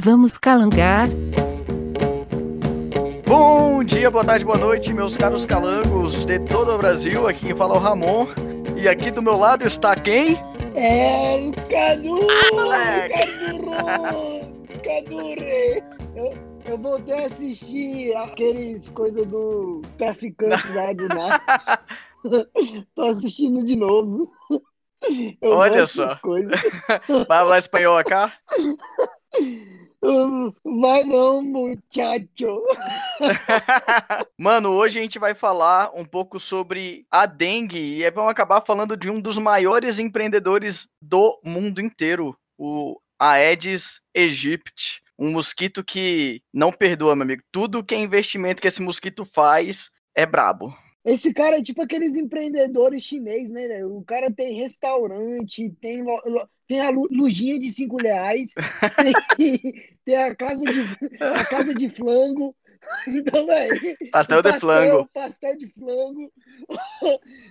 Vamos 0.00 0.38
calangar? 0.38 1.08
Bom 3.26 3.82
dia, 3.82 4.08
boa 4.08 4.24
tarde, 4.24 4.44
boa 4.44 4.56
noite, 4.56 4.94
meus 4.94 5.16
caros 5.16 5.44
calangos 5.44 6.24
de 6.24 6.38
todo 6.38 6.72
o 6.72 6.78
Brasil. 6.78 7.26
Aqui 7.26 7.46
quem 7.46 7.56
fala 7.56 7.74
é 7.74 7.78
o 7.78 7.80
Ramon. 7.80 8.28
E 8.76 8.88
aqui 8.88 9.10
do 9.10 9.20
meu 9.20 9.36
lado 9.36 9.66
está 9.66 9.96
quem? 9.96 10.36
É 10.76 11.36
o 11.40 11.52
Cadu! 11.68 12.16
Ah, 12.30 12.54
moleque! 12.54 13.18
Cadu! 13.64 14.80
Cadu 14.84 15.34
Rei! 15.34 15.82
Eu, 16.14 16.38
eu 16.64 16.78
voltei 16.78 17.24
a 17.24 17.26
assistir 17.26 18.16
aqueles 18.18 18.88
coisas 18.90 19.26
do 19.26 19.82
traficante 19.98 20.72
lá 20.74 20.92
do 20.92 21.08
Narcos. 21.08 21.66
Tô 22.94 23.02
assistindo 23.02 23.64
de 23.64 23.74
novo. 23.74 24.30
Eu 25.42 25.56
Olha 25.56 25.84
só. 25.86 26.16
Coisas. 26.18 26.60
Vai 27.08 27.24
falar 27.26 27.58
espanhol 27.58 27.98
acá? 27.98 28.32
Vai 30.80 31.02
não, 31.04 31.42
muchacho. 31.42 32.62
Mano, 34.38 34.70
hoje 34.70 34.98
a 34.98 35.02
gente 35.02 35.18
vai 35.18 35.34
falar 35.34 35.90
um 35.94 36.04
pouco 36.04 36.38
sobre 36.38 37.04
a 37.10 37.26
dengue 37.26 37.78
e 37.78 38.04
é, 38.04 38.10
vamos 38.10 38.30
acabar 38.30 38.64
falando 38.64 38.96
de 38.96 39.10
um 39.10 39.20
dos 39.20 39.36
maiores 39.38 39.98
empreendedores 39.98 40.88
do 41.02 41.40
mundo 41.44 41.80
inteiro, 41.80 42.38
o 42.56 43.00
Aedes 43.18 44.00
aegypti, 44.16 45.02
um 45.18 45.32
mosquito 45.32 45.82
que 45.82 46.40
não 46.54 46.70
perdoa, 46.70 47.16
meu 47.16 47.24
amigo. 47.24 47.42
Tudo 47.50 47.84
que 47.84 47.94
é 47.94 47.98
investimento 47.98 48.62
que 48.62 48.68
esse 48.68 48.80
mosquito 48.80 49.24
faz 49.24 49.90
é 50.14 50.24
brabo. 50.24 50.72
Esse 51.04 51.32
cara 51.32 51.56
é 51.56 51.62
tipo 51.62 51.82
aqueles 51.82 52.16
empreendedores 52.16 53.02
chineses, 53.02 53.50
né? 53.50 53.84
O 53.84 54.02
cara 54.02 54.30
tem 54.30 54.60
restaurante, 54.60 55.70
tem, 55.80 56.04
tem 56.68 56.80
a 56.80 56.90
lu- 56.90 57.08
lujinha 57.10 57.58
de 57.58 57.70
cinco 57.70 57.96
reais, 57.96 58.52
tem, 59.36 59.62
tem 60.04 60.16
a, 60.16 60.34
casa 60.34 60.62
de, 60.64 60.80
a 61.20 61.44
casa 61.44 61.74
de 61.74 61.88
flango. 61.88 62.54
Então, 63.06 63.44
velho. 63.46 63.96
Pastel 64.12 64.40
de 64.42 64.52
flango. 64.60 65.08
Pastel 65.12 65.58
de 65.58 65.66
flango. 65.66 66.32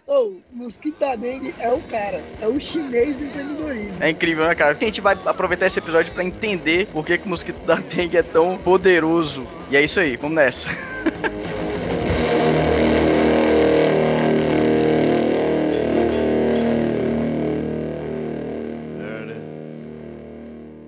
oh, 0.08 0.34
mosquito 0.52 0.98
da 0.98 1.16
dengue 1.16 1.54
é 1.60 1.70
o 1.70 1.80
cara, 1.82 2.24
é 2.42 2.48
o 2.48 2.60
chinês 2.60 3.16
do 3.16 3.26
empreendedorismo. 3.26 4.04
É 4.04 4.10
incrível, 4.10 4.48
né, 4.48 4.56
cara? 4.56 4.72
A 4.72 4.84
gente 4.84 5.00
vai 5.02 5.16
aproveitar 5.26 5.68
esse 5.68 5.78
episódio 5.78 6.12
pra 6.14 6.24
entender 6.24 6.88
por 6.88 7.06
que, 7.06 7.18
que 7.20 7.26
o 7.26 7.30
mosquito 7.30 7.64
da 7.66 7.76
dengue 7.76 8.18
é 8.18 8.24
tão 8.24 8.58
poderoso. 8.58 9.46
E 9.70 9.78
é 9.78 9.84
isso 9.84 10.00
aí, 10.00 10.16
vamos 10.16 10.38
nessa. 10.38 10.70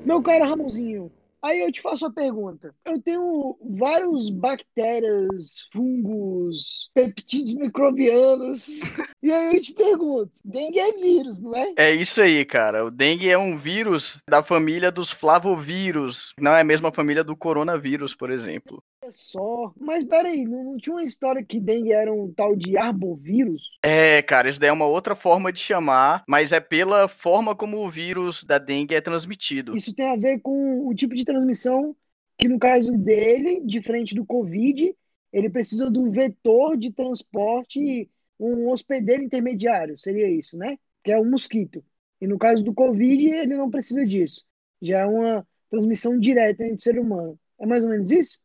Meu 0.09 0.23
cara 0.23 0.47
Ramonzinho, 0.47 1.11
aí 1.39 1.59
eu 1.59 1.71
te 1.71 1.79
faço 1.79 2.03
a 2.07 2.11
pergunta. 2.11 2.73
Eu 2.83 2.99
tenho 2.99 3.55
vários 3.77 4.27
bactérias, 4.31 5.67
fungos, 5.71 6.89
peptídeos 6.95 7.53
microbianos. 7.53 8.65
E 9.21 9.33
aí 9.33 9.57
eu 9.57 9.61
te 9.61 9.73
pergunto, 9.73 10.31
dengue 10.45 10.79
é 10.79 10.93
vírus, 10.93 11.41
não 11.41 11.53
é? 11.53 11.73
É 11.75 11.93
isso 11.93 12.21
aí, 12.21 12.43
cara. 12.45 12.85
O 12.85 12.89
dengue 12.89 13.29
é 13.29 13.37
um 13.37 13.57
vírus 13.57 14.19
da 14.27 14.41
família 14.41 14.89
dos 14.89 15.11
flavovírus. 15.11 16.33
Não 16.39 16.53
é 16.53 16.61
a 16.61 16.63
mesma 16.63 16.89
família 16.91 17.23
do 17.23 17.35
coronavírus, 17.35 18.15
por 18.15 18.31
exemplo. 18.31 18.81
Só. 19.11 19.73
Mas 19.79 20.03
peraí, 20.03 20.43
não, 20.43 20.63
não 20.63 20.77
tinha 20.77 20.95
uma 20.95 21.03
história 21.03 21.43
que 21.43 21.59
dengue 21.59 21.91
era 21.91 22.13
um 22.13 22.31
tal 22.31 22.55
de 22.55 22.77
arbovírus? 22.77 23.61
É, 23.83 24.21
cara, 24.21 24.49
isso 24.49 24.59
daí 24.59 24.69
é 24.69 24.73
uma 24.73 24.85
outra 24.85 25.15
forma 25.15 25.51
de 25.51 25.59
chamar, 25.59 26.23
mas 26.27 26.51
é 26.51 26.59
pela 26.59 27.07
forma 27.07 27.55
como 27.55 27.77
o 27.77 27.89
vírus 27.89 28.43
da 28.43 28.57
dengue 28.57 28.95
é 28.95 29.01
transmitido. 29.01 29.75
Isso 29.75 29.93
tem 29.93 30.07
a 30.07 30.15
ver 30.15 30.39
com 30.39 30.87
o 30.87 30.93
tipo 30.93 31.15
de 31.15 31.25
transmissão 31.25 31.95
que, 32.37 32.47
no 32.47 32.57
caso 32.57 32.97
dele, 32.97 33.61
diferente 33.65 34.15
do 34.15 34.25
Covid, 34.25 34.95
ele 35.31 35.49
precisa 35.49 35.91
de 35.91 35.99
um 35.99 36.09
vetor 36.09 36.77
de 36.77 36.91
transporte, 36.91 38.09
um 38.39 38.69
hospedeiro 38.69 39.23
intermediário, 39.23 39.97
seria 39.97 40.29
isso, 40.29 40.57
né? 40.57 40.77
Que 41.03 41.11
é 41.11 41.19
o 41.19 41.25
mosquito. 41.25 41.83
E 42.21 42.27
no 42.27 42.37
caso 42.37 42.63
do 42.63 42.73
Covid, 42.73 43.27
ele 43.27 43.55
não 43.55 43.69
precisa 43.69 44.05
disso. 44.05 44.45
Já 44.81 44.99
é 44.99 45.05
uma 45.05 45.47
transmissão 45.69 46.17
direta 46.19 46.63
entre 46.63 46.75
o 46.75 46.81
ser 46.81 46.99
humano. 46.99 47.39
É 47.59 47.65
mais 47.65 47.83
ou 47.83 47.89
menos 47.89 48.09
isso? 48.09 48.39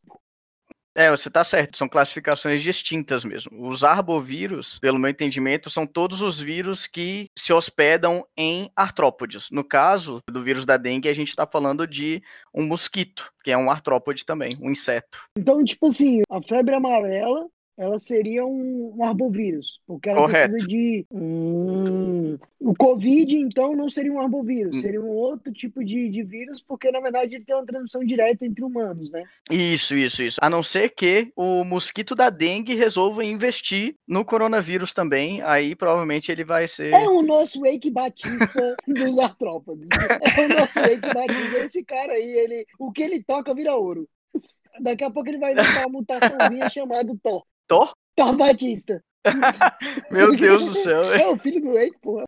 É, 0.95 1.11
você 1.11 1.29
tá 1.29 1.43
certo, 1.43 1.77
são 1.77 1.89
classificações 1.89 2.61
distintas 2.61 3.25
mesmo. 3.25 3.67
Os 3.67 3.83
arbovírus, 3.83 4.79
pelo 4.79 4.97
meu 4.97 5.09
entendimento, 5.09 5.69
são 5.69 5.85
todos 5.85 6.21
os 6.21 6.39
vírus 6.39 6.87
que 6.87 7.27
se 7.37 7.51
hospedam 7.51 8.25
em 8.37 8.71
artrópodes. 8.73 9.49
No 9.51 9.63
caso 9.63 10.21
do 10.29 10.41
vírus 10.41 10.65
da 10.65 10.77
dengue, 10.77 11.09
a 11.09 11.13
gente 11.13 11.35
tá 11.35 11.45
falando 11.45 11.85
de 11.85 12.23
um 12.53 12.65
mosquito, 12.65 13.29
que 13.43 13.51
é 13.51 13.57
um 13.57 13.69
artrópode 13.69 14.25
também, 14.25 14.51
um 14.61 14.71
inseto. 14.71 15.19
Então, 15.37 15.61
tipo 15.65 15.87
assim, 15.87 16.21
a 16.29 16.41
febre 16.41 16.75
amarela, 16.75 17.45
ela 17.77 17.99
seria 17.99 18.45
um, 18.45 18.93
um 18.97 19.03
arbovírus, 19.03 19.81
porque 19.85 20.09
ela 20.09 20.21
Correto. 20.21 20.51
precisa 20.51 20.67
de... 20.67 21.05
Hum, 21.11 22.37
o 22.59 22.73
Covid, 22.73 23.35
então, 23.35 23.75
não 23.75 23.89
seria 23.89 24.11
um 24.13 24.19
arbovírus, 24.19 24.77
Hum. 24.77 24.81
seria 24.81 25.01
um 25.01 25.09
outro 25.09 25.51
tipo 25.51 25.83
de, 25.83 26.09
de 26.09 26.23
vírus, 26.23 26.61
porque, 26.61 26.89
na 26.91 26.99
verdade, 26.99 27.35
ele 27.35 27.43
tem 27.45 27.55
uma 27.55 27.65
transmissão 27.65 28.03
direta 28.03 28.45
entre 28.45 28.63
humanos, 28.63 29.11
né? 29.11 29.23
Isso, 29.51 29.95
isso, 29.95 30.23
isso. 30.23 30.39
A 30.41 30.49
não 30.49 30.63
ser 30.63 30.89
que 30.95 31.31
o 31.35 31.63
mosquito 31.63 32.15
da 32.15 32.29
dengue 32.29 32.75
resolva 32.75 33.23
investir 33.25 33.95
no 34.07 34.23
coronavírus 34.23 34.93
também, 34.93 35.41
aí 35.41 35.75
provavelmente 35.75 36.31
ele 36.31 36.43
vai 36.43 36.67
ser. 36.67 36.93
É 36.93 37.09
o 37.09 37.21
nosso 37.21 37.59
Wake 37.61 37.91
Batista 37.91 38.75
dos 38.87 39.19
artrópodes. 39.19 39.89
É 40.37 40.45
o 40.45 40.59
nosso 40.59 40.79
Wake 40.79 41.01
Batista. 41.13 41.65
Esse 41.65 41.83
cara 41.83 42.13
aí, 42.13 42.23
ele, 42.37 42.65
o 42.79 42.91
que 42.91 43.03
ele 43.03 43.21
toca 43.23 43.53
vira 43.53 43.75
ouro. 43.75 44.07
Daqui 44.79 45.03
a 45.03 45.11
pouco 45.11 45.29
ele 45.29 45.37
vai 45.37 45.53
inventar 45.53 45.85
uma 45.87 45.99
mutaçãozinha 45.99 46.69
chamada 46.71 47.13
Thor. 47.21 47.43
Thor? 47.67 47.93
Thor 48.15 48.35
Batista. 48.35 49.03
Meu 50.11 50.35
Deus 50.35 50.65
do 50.65 50.73
céu. 50.75 51.01
É 51.13 51.27
o 51.27 51.37
filho 51.37 51.61
do 51.61 51.73
Wake, 51.73 51.97
porra. 52.01 52.25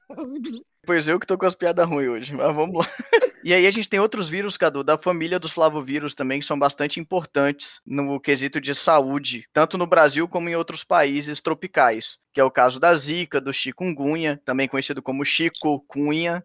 Pois 0.85 1.07
eu 1.07 1.19
que 1.19 1.27
tô 1.27 1.37
com 1.37 1.45
as 1.45 1.55
piadas 1.55 1.87
ruins 1.87 2.09
hoje, 2.09 2.33
mas 2.33 2.55
vamos 2.55 2.77
lá. 2.77 2.91
E 3.43 3.53
aí 3.53 3.65
a 3.65 3.71
gente 3.71 3.87
tem 3.87 3.99
outros 3.99 4.27
vírus, 4.27 4.57
Cadu, 4.57 4.83
da 4.83 4.97
família 4.97 5.39
dos 5.39 5.53
flavovírus 5.53 6.13
também, 6.13 6.39
que 6.39 6.45
são 6.45 6.59
bastante 6.59 6.99
importantes 6.99 7.79
no 7.85 8.19
quesito 8.19 8.59
de 8.59 8.75
saúde, 8.75 9.47
tanto 9.53 9.77
no 9.77 9.87
Brasil 9.87 10.27
como 10.27 10.49
em 10.49 10.55
outros 10.55 10.83
países 10.83 11.39
tropicais, 11.39 12.17
que 12.33 12.41
é 12.41 12.43
o 12.43 12.51
caso 12.51 12.77
da 12.77 12.93
zika, 12.93 13.39
do 13.39 13.53
chikungunya, 13.53 14.41
também 14.43 14.67
conhecido 14.67 15.01
como 15.01 15.23
chikungunya. 15.23 16.43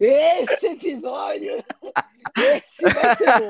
Esse 0.00 0.66
episódio, 0.66 1.64
esse 2.36 2.82
vai 2.82 3.16
ser 3.16 3.26
bom. 3.26 3.48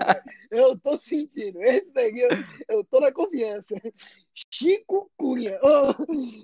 Eu 0.51 0.79
tô 0.79 0.99
sentindo. 0.99 1.63
Esse 1.63 1.93
daqui, 1.95 2.21
eu, 2.21 2.29
eu 2.69 2.85
tô 2.85 3.01
na 3.01 3.13
confiança. 3.13 3.75
Chico 4.51 5.11
Cunha. 5.17 5.59
Ô, 5.63 5.95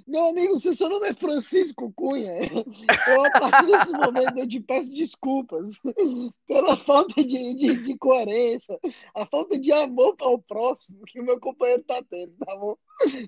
meu 0.07 0.29
amigo, 0.29 0.59
se 0.59 0.69
o 0.69 0.75
seu 0.75 0.89
nome 0.89 1.09
é 1.09 1.15
Francisco 1.15 1.93
Cunha, 1.95 2.33
eu, 3.09 3.25
a 3.25 3.31
partir 3.31 3.67
desse 3.67 3.93
momento 3.93 4.39
eu 4.39 4.49
te 4.49 4.61
peço 4.61 4.93
desculpas 4.93 5.81
pela 6.47 6.77
falta 6.77 7.23
de, 7.23 7.55
de, 7.55 7.77
de 7.77 7.99
coerência, 7.99 8.79
a 9.15 9.27
falta 9.27 9.59
de 9.59 9.71
amor 9.73 10.17
ao 10.21 10.39
próximo 10.39 11.05
que 11.07 11.21
o 11.21 11.25
meu 11.25 11.39
companheiro 11.39 11.83
tá 11.85 12.03
tendo, 12.09 12.33
tá 12.39 12.57
bom? 12.57 12.77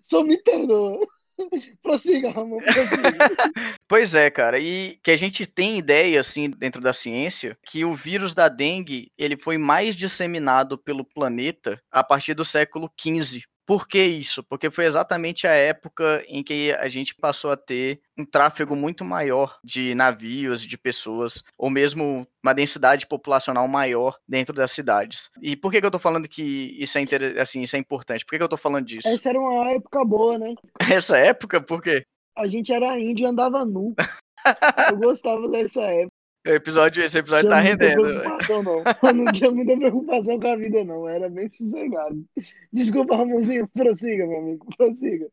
Só 0.02 0.22
me 0.22 0.36
perdoa. 0.42 1.00
Prossiga, 1.82 2.30
Ramon, 2.30 2.58
prossiga. 2.58 2.96
Pois 3.88 4.14
é, 4.14 4.30
cara, 4.30 4.58
e 4.58 4.98
que 5.02 5.10
a 5.10 5.16
gente 5.16 5.46
tem 5.46 5.78
ideia, 5.78 6.20
assim, 6.20 6.50
dentro 6.50 6.80
da 6.80 6.92
ciência, 6.92 7.56
que 7.64 7.84
o 7.84 7.94
vírus 7.94 8.34
da 8.34 8.48
dengue, 8.48 9.12
ele 9.16 9.36
foi 9.36 9.58
mais 9.58 9.94
disseminado 9.94 10.76
pelo 10.78 11.04
planeta 11.04 11.80
a 11.90 12.02
partir 12.02 12.34
do 12.34 12.44
século 12.44 12.90
XV. 13.00 13.42
Por 13.66 13.88
que 13.88 14.00
isso? 14.00 14.44
Porque 14.44 14.70
foi 14.70 14.84
exatamente 14.84 15.46
a 15.46 15.52
época 15.52 16.24
em 16.28 16.42
que 16.42 16.72
a 16.72 16.88
gente 16.88 17.16
passou 17.16 17.50
a 17.50 17.56
ter 17.56 18.00
um 18.16 18.24
tráfego 18.24 18.76
muito 18.76 19.04
maior 19.04 19.58
de 19.62 19.92
navios, 19.94 20.62
de 20.62 20.78
pessoas, 20.78 21.42
ou 21.58 21.68
mesmo 21.68 22.26
uma 22.42 22.54
densidade 22.54 23.06
populacional 23.08 23.66
maior 23.66 24.16
dentro 24.26 24.54
das 24.54 24.70
cidades. 24.70 25.30
E 25.42 25.56
por 25.56 25.72
que, 25.72 25.80
que 25.80 25.86
eu 25.86 25.90
tô 25.90 25.98
falando 25.98 26.28
que 26.28 26.76
isso 26.78 26.96
é, 26.96 27.00
inter... 27.00 27.40
assim, 27.40 27.62
isso 27.62 27.74
é 27.74 27.78
importante? 27.78 28.24
Por 28.24 28.30
que, 28.30 28.38
que 28.38 28.44
eu 28.44 28.48
tô 28.48 28.56
falando 28.56 28.86
disso? 28.86 29.08
Essa 29.08 29.30
era 29.30 29.40
uma 29.40 29.72
época 29.72 30.04
boa, 30.04 30.38
né? 30.38 30.54
Essa 31.04 31.18
época, 31.18 31.60
por 31.60 31.82
quê? 31.82 32.04
A 32.38 32.46
gente 32.46 32.72
era 32.72 32.98
índio 33.00 33.24
e 33.24 33.28
andava 33.28 33.64
nu. 33.64 33.94
Eu 34.92 34.96
gostava 34.98 35.48
dessa 35.48 35.82
época. 35.82 36.15
Episódio, 36.46 37.02
esse 37.02 37.18
episódio 37.18 37.48
Tinha 37.48 37.56
tá 37.56 37.60
rendendo. 37.60 38.02
preocupação, 38.02 38.62
não. 38.62 38.82
Não 39.24 39.32
tinha 39.32 39.50
muita 39.50 39.76
preocupação 39.76 40.40
com 40.40 40.48
a 40.48 40.56
vida, 40.56 40.84
não. 40.84 41.08
Era 41.08 41.28
bem 41.28 41.50
sossegado. 41.52 42.24
Desculpa, 42.72 43.16
Ramonzinho. 43.16 43.68
Prossiga, 43.68 44.26
meu 44.26 44.38
amigo. 44.38 44.66
Prossiga. 44.76 45.28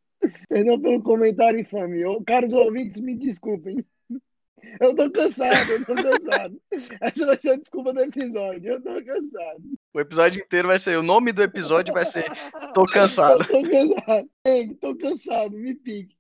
Perdão 0.50 0.80
pelo 0.80 1.02
comentário 1.02 1.60
infame. 1.60 2.02
Caros 2.26 2.54
ouvintes, 2.54 3.00
me 3.00 3.16
desculpem. 3.16 3.86
Eu 4.80 4.96
tô 4.96 5.12
cansado, 5.12 5.72
eu 5.72 5.86
tô 5.86 5.94
cansado. 5.96 6.62
Essa 7.02 7.26
vai 7.26 7.40
ser 7.40 7.52
a 7.52 7.58
desculpa 7.58 7.94
do 7.94 8.00
episódio. 8.00 8.74
Eu 8.74 8.82
tô 8.82 8.94
cansado. 9.04 9.62
O 9.94 10.00
episódio 10.00 10.42
inteiro 10.42 10.68
vai 10.70 10.80
ser. 10.80 10.98
O 10.98 11.04
nome 11.04 11.32
do 11.32 11.44
episódio 11.44 11.94
vai 11.94 12.06
ser 12.06 12.26
Tô 12.74 12.86
cansado. 12.86 13.46
Eu 13.52 13.62
tô 13.62 13.70
cansado. 13.70 14.30
Ei, 14.46 14.74
tô 14.76 14.96
cansado, 14.96 15.58
me 15.58 15.76
pique. 15.76 16.16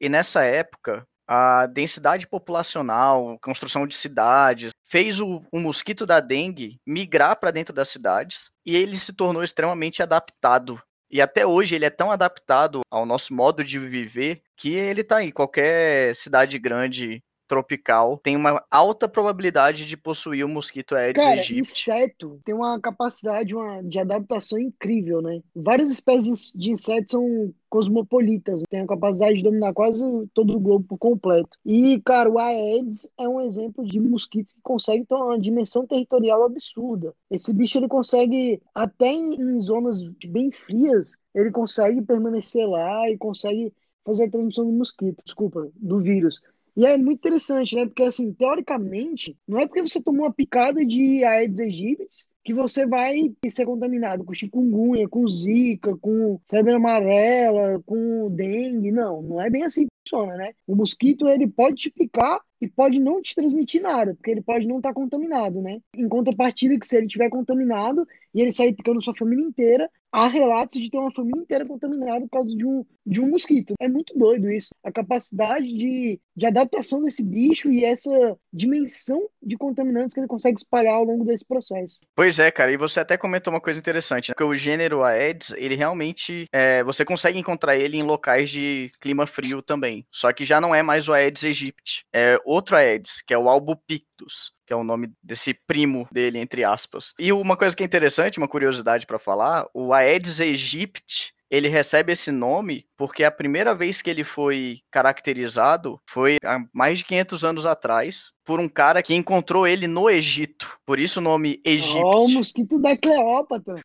E 0.00 0.08
nessa 0.08 0.42
época, 0.44 1.06
a 1.26 1.66
densidade 1.66 2.26
populacional, 2.26 3.38
construção 3.42 3.86
de 3.86 3.94
cidades, 3.94 4.70
fez 4.84 5.20
o, 5.20 5.42
o 5.52 5.58
mosquito 5.58 6.06
da 6.06 6.20
dengue 6.20 6.80
migrar 6.86 7.38
para 7.38 7.50
dentro 7.50 7.74
das 7.74 7.88
cidades 7.88 8.50
e 8.64 8.76
ele 8.76 8.96
se 8.96 9.12
tornou 9.12 9.42
extremamente 9.42 10.02
adaptado. 10.02 10.80
E 11.10 11.20
até 11.20 11.46
hoje 11.46 11.74
ele 11.74 11.84
é 11.84 11.90
tão 11.90 12.10
adaptado 12.10 12.80
ao 12.90 13.06
nosso 13.06 13.32
modo 13.32 13.62
de 13.62 13.78
viver 13.78 14.42
que 14.56 14.74
ele 14.74 15.04
tá 15.04 15.18
aí. 15.18 15.30
Qualquer 15.30 16.14
cidade 16.14 16.58
grande 16.58 17.22
tropical 17.46 18.18
tem 18.18 18.36
uma 18.36 18.64
alta 18.70 19.08
probabilidade 19.08 19.86
de 19.86 19.96
possuir 19.96 20.44
o 20.44 20.48
mosquito 20.48 20.94
Aedes 20.94 21.22
Cara, 21.22 21.36
aegypti. 21.36 21.58
inseto 21.58 22.40
tem 22.44 22.54
uma 22.54 22.80
capacidade 22.80 23.54
uma, 23.54 23.82
de 23.82 23.98
adaptação 23.98 24.58
incrível, 24.58 25.22
né? 25.22 25.40
Várias 25.54 25.90
espécies 25.90 26.52
de 26.54 26.70
insetos 26.70 27.12
são 27.12 27.52
cosmopolitas, 27.68 28.62
têm 28.70 28.80
a 28.80 28.86
capacidade 28.86 29.36
de 29.36 29.42
dominar 29.42 29.72
quase 29.72 30.02
todo 30.32 30.56
o 30.56 30.60
globo 30.60 30.86
por 30.88 30.98
completo. 30.98 31.58
E, 31.64 32.00
cara, 32.02 32.30
o 32.30 32.38
Aedes 32.38 33.12
é 33.18 33.28
um 33.28 33.40
exemplo 33.40 33.84
de 33.84 34.00
mosquito 34.00 34.54
que 34.54 34.60
consegue 34.62 35.04
ter 35.04 35.14
uma 35.14 35.38
dimensão 35.38 35.86
territorial 35.86 36.44
absurda. 36.44 37.14
Esse 37.30 37.52
bicho 37.52 37.78
ele 37.78 37.88
consegue, 37.88 38.62
até 38.74 39.08
em, 39.08 39.34
em 39.34 39.60
zonas 39.60 40.00
bem 40.26 40.50
frias, 40.50 41.12
ele 41.34 41.50
consegue 41.50 42.00
permanecer 42.02 42.66
lá 42.68 43.10
e 43.10 43.18
consegue 43.18 43.72
fazer 44.04 44.24
a 44.24 44.30
transmissão 44.30 44.64
do 44.64 44.72
mosquito, 44.72 45.22
desculpa, 45.24 45.68
do 45.74 46.00
vírus. 46.00 46.40
E 46.76 46.84
é 46.84 46.96
muito 46.98 47.18
interessante, 47.18 47.74
né? 47.74 47.86
Porque, 47.86 48.02
assim, 48.02 48.32
teoricamente, 48.34 49.36
não 49.48 49.58
é 49.58 49.66
porque 49.66 49.80
você 49.80 50.02
tomou 50.02 50.26
uma 50.26 50.32
picada 50.32 50.84
de 50.84 51.24
Aedes 51.24 51.60
aegypti 51.60 52.28
que 52.44 52.54
você 52.54 52.86
vai 52.86 53.34
ser 53.50 53.66
contaminado 53.66 54.24
com 54.24 54.32
chikungunya, 54.32 55.08
com 55.08 55.26
zika, 55.26 55.96
com 55.96 56.38
febre 56.48 56.74
amarela, 56.74 57.82
com 57.84 58.30
dengue. 58.30 58.92
Não, 58.92 59.20
não 59.20 59.40
é 59.40 59.50
bem 59.50 59.64
assim 59.64 59.82
que 59.82 59.88
funciona, 60.08 60.36
né? 60.36 60.52
O 60.66 60.76
mosquito, 60.76 61.26
ele 61.26 61.48
pode 61.48 61.76
te 61.76 61.90
picar 61.90 62.40
e 62.60 62.68
pode 62.68 62.98
não 62.98 63.20
te 63.20 63.34
transmitir 63.34 63.82
nada, 63.82 64.14
porque 64.14 64.30
ele 64.30 64.42
pode 64.42 64.66
não 64.66 64.76
estar 64.76 64.92
contaminado, 64.92 65.60
né? 65.60 65.80
Em 65.94 66.08
contrapartida 66.08 66.78
que 66.78 66.86
se 66.86 66.96
ele 66.96 67.06
estiver 67.06 67.28
contaminado 67.28 68.06
e 68.34 68.40
ele 68.40 68.52
sair 68.52 68.72
picando 68.72 69.02
sua 69.02 69.14
família 69.14 69.44
inteira, 69.44 69.90
há 70.12 70.28
relatos 70.28 70.80
de 70.80 70.90
ter 70.90 70.98
uma 70.98 71.12
família 71.12 71.40
inteira 71.40 71.66
contaminada 71.66 72.20
por 72.22 72.30
causa 72.30 72.56
de 72.56 72.64
um, 72.64 72.84
de 73.04 73.20
um 73.20 73.28
mosquito. 73.28 73.74
É 73.78 73.88
muito 73.88 74.16
doido 74.18 74.50
isso. 74.50 74.70
A 74.82 74.90
capacidade 74.90 75.66
de, 75.66 76.18
de 76.34 76.46
adaptação 76.46 77.02
desse 77.02 77.22
bicho 77.22 77.70
e 77.70 77.84
essa 77.84 78.10
dimensão 78.52 79.28
de 79.42 79.56
contaminantes 79.56 80.14
que 80.14 80.20
ele 80.20 80.26
consegue 80.26 80.58
espalhar 80.58 80.94
ao 80.94 81.04
longo 81.04 81.24
desse 81.24 81.44
processo. 81.44 81.98
Pois 82.14 82.38
é, 82.38 82.50
cara, 82.50 82.72
e 82.72 82.76
você 82.76 83.00
até 83.00 83.16
comentou 83.16 83.52
uma 83.52 83.60
coisa 83.60 83.78
interessante, 83.78 84.30
né? 84.30 84.34
que 84.36 84.42
o 84.42 84.54
gênero 84.54 85.04
Aedes, 85.04 85.52
ele 85.56 85.74
realmente, 85.74 86.46
é, 86.52 86.82
você 86.82 87.04
consegue 87.04 87.38
encontrar 87.38 87.76
ele 87.76 87.98
em 87.98 88.02
locais 88.02 88.48
de 88.48 88.90
clima 89.00 89.26
frio 89.26 89.60
também, 89.60 90.06
só 90.10 90.32
que 90.32 90.46
já 90.46 90.60
não 90.60 90.74
é 90.74 90.82
mais 90.82 91.08
o 91.08 91.12
Aedes 91.12 91.44
aegypti, 91.44 92.04
é 92.12 92.40
outro 92.46 92.76
Aedes, 92.76 93.20
que 93.20 93.34
é 93.34 93.38
o 93.38 93.48
Albopictus, 93.48 94.52
que 94.66 94.72
é 94.72 94.76
o 94.76 94.84
nome 94.84 95.12
desse 95.22 95.52
primo 95.52 96.08
dele, 96.12 96.38
entre 96.38 96.64
aspas. 96.64 97.12
E 97.18 97.32
uma 97.32 97.56
coisa 97.56 97.74
que 97.74 97.82
é 97.82 97.86
interessante, 97.86 98.38
uma 98.38 98.48
curiosidade 98.48 99.06
para 99.06 99.18
falar, 99.18 99.66
o 99.74 99.92
Aedes 99.92 100.40
aegypti, 100.40 101.34
ele 101.50 101.68
recebe 101.68 102.12
esse 102.12 102.32
nome 102.32 102.86
porque 102.96 103.22
a 103.22 103.30
primeira 103.30 103.74
vez 103.74 104.02
que 104.02 104.10
ele 104.10 104.24
foi 104.24 104.80
caracterizado 104.90 106.00
foi 106.08 106.38
há 106.44 106.58
mais 106.72 106.98
de 106.98 107.04
500 107.04 107.44
anos 107.44 107.66
atrás 107.66 108.32
por 108.44 108.58
um 108.58 108.68
cara 108.68 109.02
que 109.02 109.14
encontrou 109.14 109.66
ele 109.66 109.86
no 109.86 110.10
Egito. 110.10 110.78
Por 110.84 110.98
isso 110.98 111.20
o 111.20 111.22
nome 111.22 111.60
Egito. 111.64 112.04
Oh, 112.04 112.26
o 112.26 112.30
mosquito 112.30 112.80
da 112.80 112.96
Cleópatra. 112.96 113.76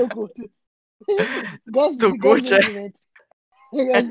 Eu 0.00 0.08
curto. 0.08 0.50
Gosto 1.68 1.98
tu 1.98 2.18
curte, 2.18 2.54
é? 2.54 2.92
Gosto, 3.84 4.10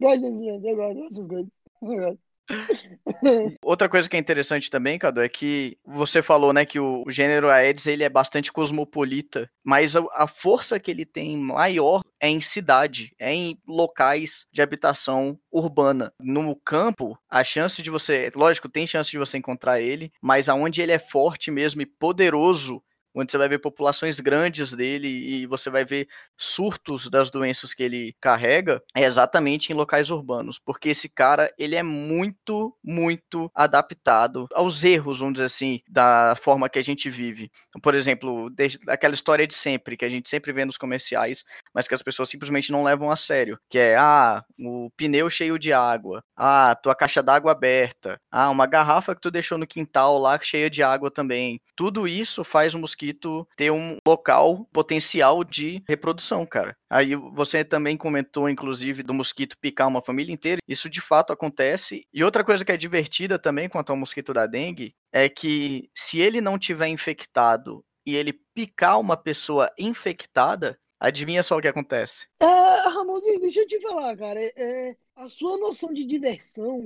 gosto 0.00 0.66
eu 0.66 0.76
gosto 0.76 1.00
dessas 1.00 1.26
coisas. 1.26 2.18
Outra 3.62 3.88
coisa 3.88 4.08
que 4.08 4.16
é 4.16 4.18
interessante 4.18 4.70
também, 4.70 4.98
Cadu, 4.98 5.20
é 5.20 5.28
que 5.28 5.78
você 5.84 6.22
falou, 6.22 6.52
né, 6.52 6.64
que 6.64 6.80
o 6.80 7.04
gênero 7.08 7.48
Aedes 7.48 7.86
ele 7.86 8.02
é 8.02 8.08
bastante 8.08 8.52
cosmopolita, 8.52 9.48
mas 9.62 9.94
a 9.96 10.26
força 10.26 10.80
que 10.80 10.90
ele 10.90 11.04
tem 11.04 11.36
maior 11.36 12.02
é 12.20 12.28
em 12.28 12.40
cidade, 12.40 13.14
é 13.18 13.32
em 13.32 13.58
locais 13.66 14.46
de 14.52 14.60
habitação 14.60 15.38
urbana. 15.50 16.12
No 16.20 16.54
campo, 16.56 17.18
a 17.28 17.42
chance 17.44 17.80
de 17.82 17.90
você, 17.90 18.30
lógico, 18.34 18.68
tem 18.68 18.86
chance 18.86 19.10
de 19.10 19.18
você 19.18 19.38
encontrar 19.38 19.80
ele, 19.80 20.12
mas 20.20 20.48
aonde 20.48 20.82
ele 20.82 20.92
é 20.92 20.98
forte 20.98 21.50
mesmo 21.50 21.80
e 21.80 21.86
poderoso 21.86 22.82
onde 23.14 23.30
você 23.32 23.38
vai 23.38 23.48
ver 23.48 23.58
populações 23.58 24.20
grandes 24.20 24.72
dele 24.72 25.08
e 25.08 25.46
você 25.46 25.70
vai 25.70 25.84
ver 25.84 26.08
surtos 26.36 27.08
das 27.08 27.30
doenças 27.30 27.74
que 27.74 27.82
ele 27.82 28.14
carrega, 28.20 28.82
é 28.94 29.04
exatamente 29.04 29.72
em 29.72 29.76
locais 29.76 30.10
urbanos, 30.10 30.58
porque 30.58 30.90
esse 30.90 31.08
cara, 31.08 31.52
ele 31.58 31.76
é 31.76 31.82
muito, 31.82 32.76
muito 32.82 33.50
adaptado 33.54 34.46
aos 34.54 34.82
erros, 34.84 35.18
vamos 35.20 35.34
dizer 35.34 35.46
assim, 35.46 35.80
da 35.88 36.34
forma 36.40 36.68
que 36.68 36.78
a 36.78 36.82
gente 36.82 37.10
vive. 37.10 37.50
Por 37.82 37.94
exemplo, 37.94 38.50
aquela 38.88 39.14
história 39.14 39.46
de 39.46 39.54
sempre, 39.54 39.96
que 39.96 40.04
a 40.04 40.08
gente 40.08 40.28
sempre 40.28 40.52
vê 40.52 40.64
nos 40.64 40.78
comerciais, 40.78 41.44
mas 41.74 41.86
que 41.86 41.94
as 41.94 42.02
pessoas 42.02 42.28
simplesmente 42.28 42.72
não 42.72 42.82
levam 42.82 43.10
a 43.10 43.16
sério, 43.16 43.58
que 43.68 43.78
é, 43.78 43.96
ah, 43.96 44.44
o 44.58 44.90
pneu 44.96 45.28
cheio 45.28 45.58
de 45.58 45.72
água, 45.72 46.22
ah, 46.36 46.74
tua 46.74 46.94
caixa 46.94 47.22
d'água 47.22 47.52
aberta, 47.52 48.20
ah, 48.30 48.50
uma 48.50 48.66
garrafa 48.66 49.14
que 49.14 49.20
tu 49.20 49.30
deixou 49.30 49.58
no 49.58 49.66
quintal 49.66 50.18
lá 50.18 50.38
cheia 50.42 50.70
de 50.70 50.82
água 50.82 51.10
também. 51.10 51.60
Tudo 51.76 52.06
isso 52.08 52.44
faz 52.44 52.74
o 52.74 52.78
mosquito 52.78 53.09
mosquito 53.10 53.46
ter 53.56 53.70
um 53.70 53.96
local 54.06 54.66
potencial 54.72 55.42
de 55.44 55.82
reprodução, 55.88 56.46
cara. 56.46 56.76
Aí 56.88 57.14
você 57.14 57.64
também 57.64 57.96
comentou, 57.96 58.48
inclusive, 58.48 59.02
do 59.02 59.14
mosquito 59.14 59.56
picar 59.60 59.88
uma 59.88 60.02
família 60.02 60.32
inteira. 60.32 60.60
Isso 60.66 60.88
de 60.88 61.00
fato 61.00 61.32
acontece. 61.32 62.02
E 62.12 62.24
outra 62.24 62.44
coisa 62.44 62.64
que 62.64 62.72
é 62.72 62.76
divertida 62.76 63.38
também 63.38 63.68
quanto 63.68 63.90
ao 63.90 63.96
mosquito 63.96 64.32
da 64.32 64.46
dengue 64.46 64.94
é 65.12 65.28
que 65.28 65.90
se 65.94 66.20
ele 66.20 66.40
não 66.40 66.58
tiver 66.58 66.88
infectado 66.88 67.84
e 68.06 68.14
ele 68.14 68.40
picar 68.54 68.98
uma 68.98 69.16
pessoa 69.16 69.70
infectada, 69.78 70.78
adivinha 70.98 71.42
só 71.42 71.56
o 71.56 71.60
que 71.60 71.68
acontece? 71.68 72.26
É, 72.40 72.88
Ramonzinho, 72.88 73.40
deixa 73.40 73.60
eu 73.60 73.66
te 73.66 73.80
falar, 73.80 74.16
cara. 74.16 74.40
É, 74.40 74.52
é 74.56 74.96
a 75.16 75.28
sua 75.28 75.58
noção 75.58 75.92
de 75.92 76.04
diversão 76.04 76.80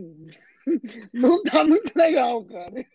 não 1.12 1.42
tá 1.42 1.64
muito 1.64 1.92
legal, 1.96 2.44
cara. 2.44 2.86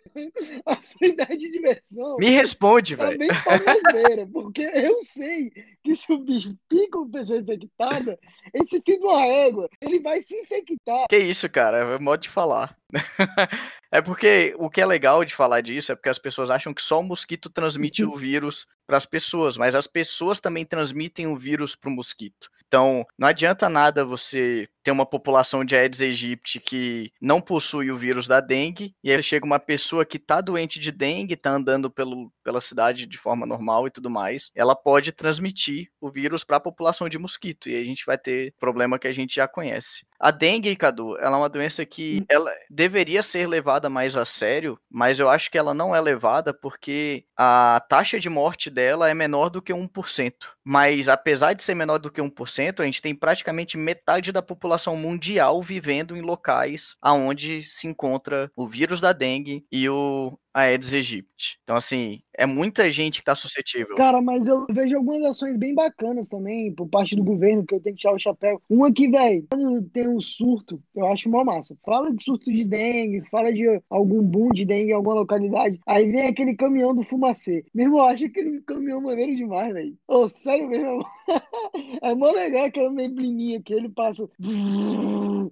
A 0.66 0.76
sua 0.82 1.08
ideia 1.08 1.38
de 1.38 1.52
diversão. 1.52 2.18
Me 2.18 2.30
responde, 2.30 2.98
tá 2.98 3.10
velho. 3.10 4.28
Porque 4.32 4.62
eu 4.62 5.02
sei 5.04 5.52
que 5.84 5.96
se 5.96 6.12
o 6.12 6.18
bicho 6.18 6.56
pica 6.68 6.98
uma 6.98 7.10
pessoa 7.10 7.40
infectada, 7.40 8.20
esse 8.54 8.82
filho 8.86 9.00
de 9.00 9.06
uma 9.06 9.26
égua, 9.26 9.70
ele 9.82 10.00
vai 10.00 10.22
se 10.22 10.36
infectar. 10.36 11.08
Que 11.08 11.18
isso, 11.18 11.50
cara, 11.50 11.78
é 11.78 12.00
modo 12.00 12.22
de 12.22 12.30
falar. 12.30 12.76
é 13.92 14.02
porque 14.02 14.56
o 14.58 14.70
que 14.70 14.82
é 14.82 14.86
legal 14.86 15.24
de 15.24 15.36
falar 15.36 15.62
disso 15.62 15.92
é 15.92 15.96
porque 15.96 16.10
as 16.10 16.20
pessoas 16.20 16.50
acham 16.50 16.74
que 16.74 16.82
só 16.82 17.00
o 17.00 17.04
mosquito 17.04 17.50
transmite 17.50 18.04
o 18.04 18.16
vírus 18.18 18.68
para 18.88 18.98
as 18.98 19.06
pessoas, 19.06 19.58
mas 19.58 19.76
as 19.76 19.86
pessoas 19.88 20.40
também 20.40 20.66
transmitem 20.66 21.28
o 21.28 21.36
vírus 21.36 21.76
para 21.76 21.90
o 21.90 21.94
mosquito. 21.94 22.50
Então, 22.68 23.06
não 23.18 23.28
adianta 23.28 23.68
nada 23.68 24.06
você 24.06 24.70
ter 24.90 24.92
uma 24.92 25.06
população 25.06 25.64
de 25.64 25.76
Aedes 25.76 26.02
aegypti 26.02 26.60
que 26.60 27.12
não 27.22 27.40
possui 27.40 27.92
o 27.92 27.96
vírus 27.96 28.28
da 28.28 28.40
dengue, 28.40 28.96
e 29.04 29.12
aí 29.12 29.22
chega 29.22 29.46
uma 29.46 29.60
pessoa 29.60 30.04
que 30.04 30.18
está 30.18 30.42
doente 30.42 30.80
de 30.80 30.92
dengue, 30.92 31.36
está 31.36 31.52
andando 31.52 31.92
pelo, 31.92 32.32
pela 32.44 32.60
cidade 32.60 33.06
de 33.06 33.18
forma 33.18 33.46
normal 33.46 33.86
e 33.86 33.92
tudo 33.92 34.10
mais, 34.10 34.50
ela 34.56 34.76
pode 34.76 35.12
transmitir 35.12 35.92
o 36.02 36.10
vírus 36.10 36.44
para 36.44 36.58
a 36.58 36.62
população 36.62 37.08
de 37.08 37.20
mosquito, 37.20 37.70
e 37.70 37.76
aí 37.76 37.84
a 37.84 37.86
gente 37.86 38.04
vai 38.04 38.18
ter 38.18 38.54
problema 38.60 38.98
que 38.98 39.08
a 39.08 39.14
gente 39.14 39.36
já 39.36 39.48
conhece. 39.48 40.10
A 40.20 40.32
dengue, 40.32 40.76
Cadu, 40.76 41.18
ela 41.18 41.38
é 41.38 41.40
uma 41.40 41.48
doença 41.48 41.86
que 41.86 42.20
hum. 42.22 42.26
ela 42.28 42.52
deveria 42.70 43.24
ser 43.24 43.48
levada 43.48 43.90
mais 43.90 44.18
a 44.18 44.26
sério, 44.26 44.78
mas 44.90 45.18
eu 45.20 45.30
acho 45.30 45.50
que 45.50 45.58
ela 45.58 45.74
não 45.74 45.96
é 45.96 46.02
levada 46.02 46.54
porque 46.54 47.24
a 47.38 47.82
taxa 47.88 48.20
de 48.20 48.28
morte 48.28 48.70
dela 48.70 49.10
é 49.10 49.14
menor 49.14 49.50
do 49.50 49.62
que 49.62 49.74
1%. 49.74 50.34
Mas 50.62 51.08
apesar 51.08 51.54
de 51.54 51.64
ser 51.64 51.74
menor 51.74 52.00
do 52.00 52.12
que 52.12 52.22
1%, 52.22 52.82
a 52.82 52.86
gente 52.86 53.02
tem 53.02 53.16
praticamente 53.16 53.78
metade 53.78 54.34
da 54.34 54.42
população 54.42 54.79
mundial 54.96 55.62
vivendo 55.62 56.16
em 56.16 56.22
locais 56.22 56.96
aonde 57.02 57.64
se 57.64 57.88
encontra 57.88 58.52
o 58.56 58.68
vírus 58.68 59.02
da 59.02 59.14
dengue 59.14 59.66
e 59.72 59.88
o 59.90 60.38
Aedes 60.54 60.94
aegypti. 60.94 61.60
Então, 61.64 61.76
assim, 61.76 62.22
é 62.40 62.46
muita 62.46 62.90
gente 62.90 63.20
que 63.20 63.26
tá 63.26 63.36
suscetível. 63.36 63.96
Cara, 63.96 64.22
mas 64.22 64.48
eu 64.48 64.66
vejo 64.70 64.96
algumas 64.96 65.22
ações 65.30 65.58
bem 65.58 65.76
bacanas 65.76 66.28
também 66.30 66.74
por 66.74 66.88
parte 66.88 67.16
do 67.16 67.24
governo, 67.24 67.66
que 67.66 67.76
eu 67.76 67.82
tenho 67.82 67.96
que 67.96 68.02
tirar 68.02 68.16
o 68.16 68.20
chapéu. 68.20 68.62
Uma 68.70 68.92
que, 68.92 69.10
velho, 69.10 69.46
quando 69.52 69.84
tem 69.90 70.08
um 70.08 70.22
surto, 70.22 70.82
eu 70.96 71.06
acho 71.08 71.30
mó 71.30 71.44
massa. 71.44 71.78
Fala 71.86 72.14
de 72.14 72.24
surto 72.24 72.52
de 72.52 72.64
dengue, 72.64 73.28
fala 73.30 73.52
de 73.52 73.82
algum 73.90 74.24
boom 74.24 74.50
de 74.50 74.66
dengue 74.66 74.92
em 74.92 74.96
alguma 74.96 75.16
localidade. 75.16 75.80
Aí 75.86 76.10
vem 76.12 76.28
aquele 76.28 76.56
caminhão 76.56 76.96
do 76.96 77.04
fumacê. 77.04 77.66
Mesmo 77.74 77.98
eu 77.98 78.06
acho 78.06 78.26
aquele 78.26 78.62
caminhão 78.62 79.02
maneiro 79.02 79.36
demais, 79.36 79.74
velho. 79.74 79.98
Ô, 80.08 80.20
oh, 80.20 80.30
sério 80.30 80.68
mesmo. 80.68 81.06
é 82.02 82.16
mó 82.16 82.32
legal 82.32 82.66
aquela 82.66 82.92
neblininha 82.92 83.62
que 83.62 83.74
ele 83.74 83.90
passa 83.90 84.28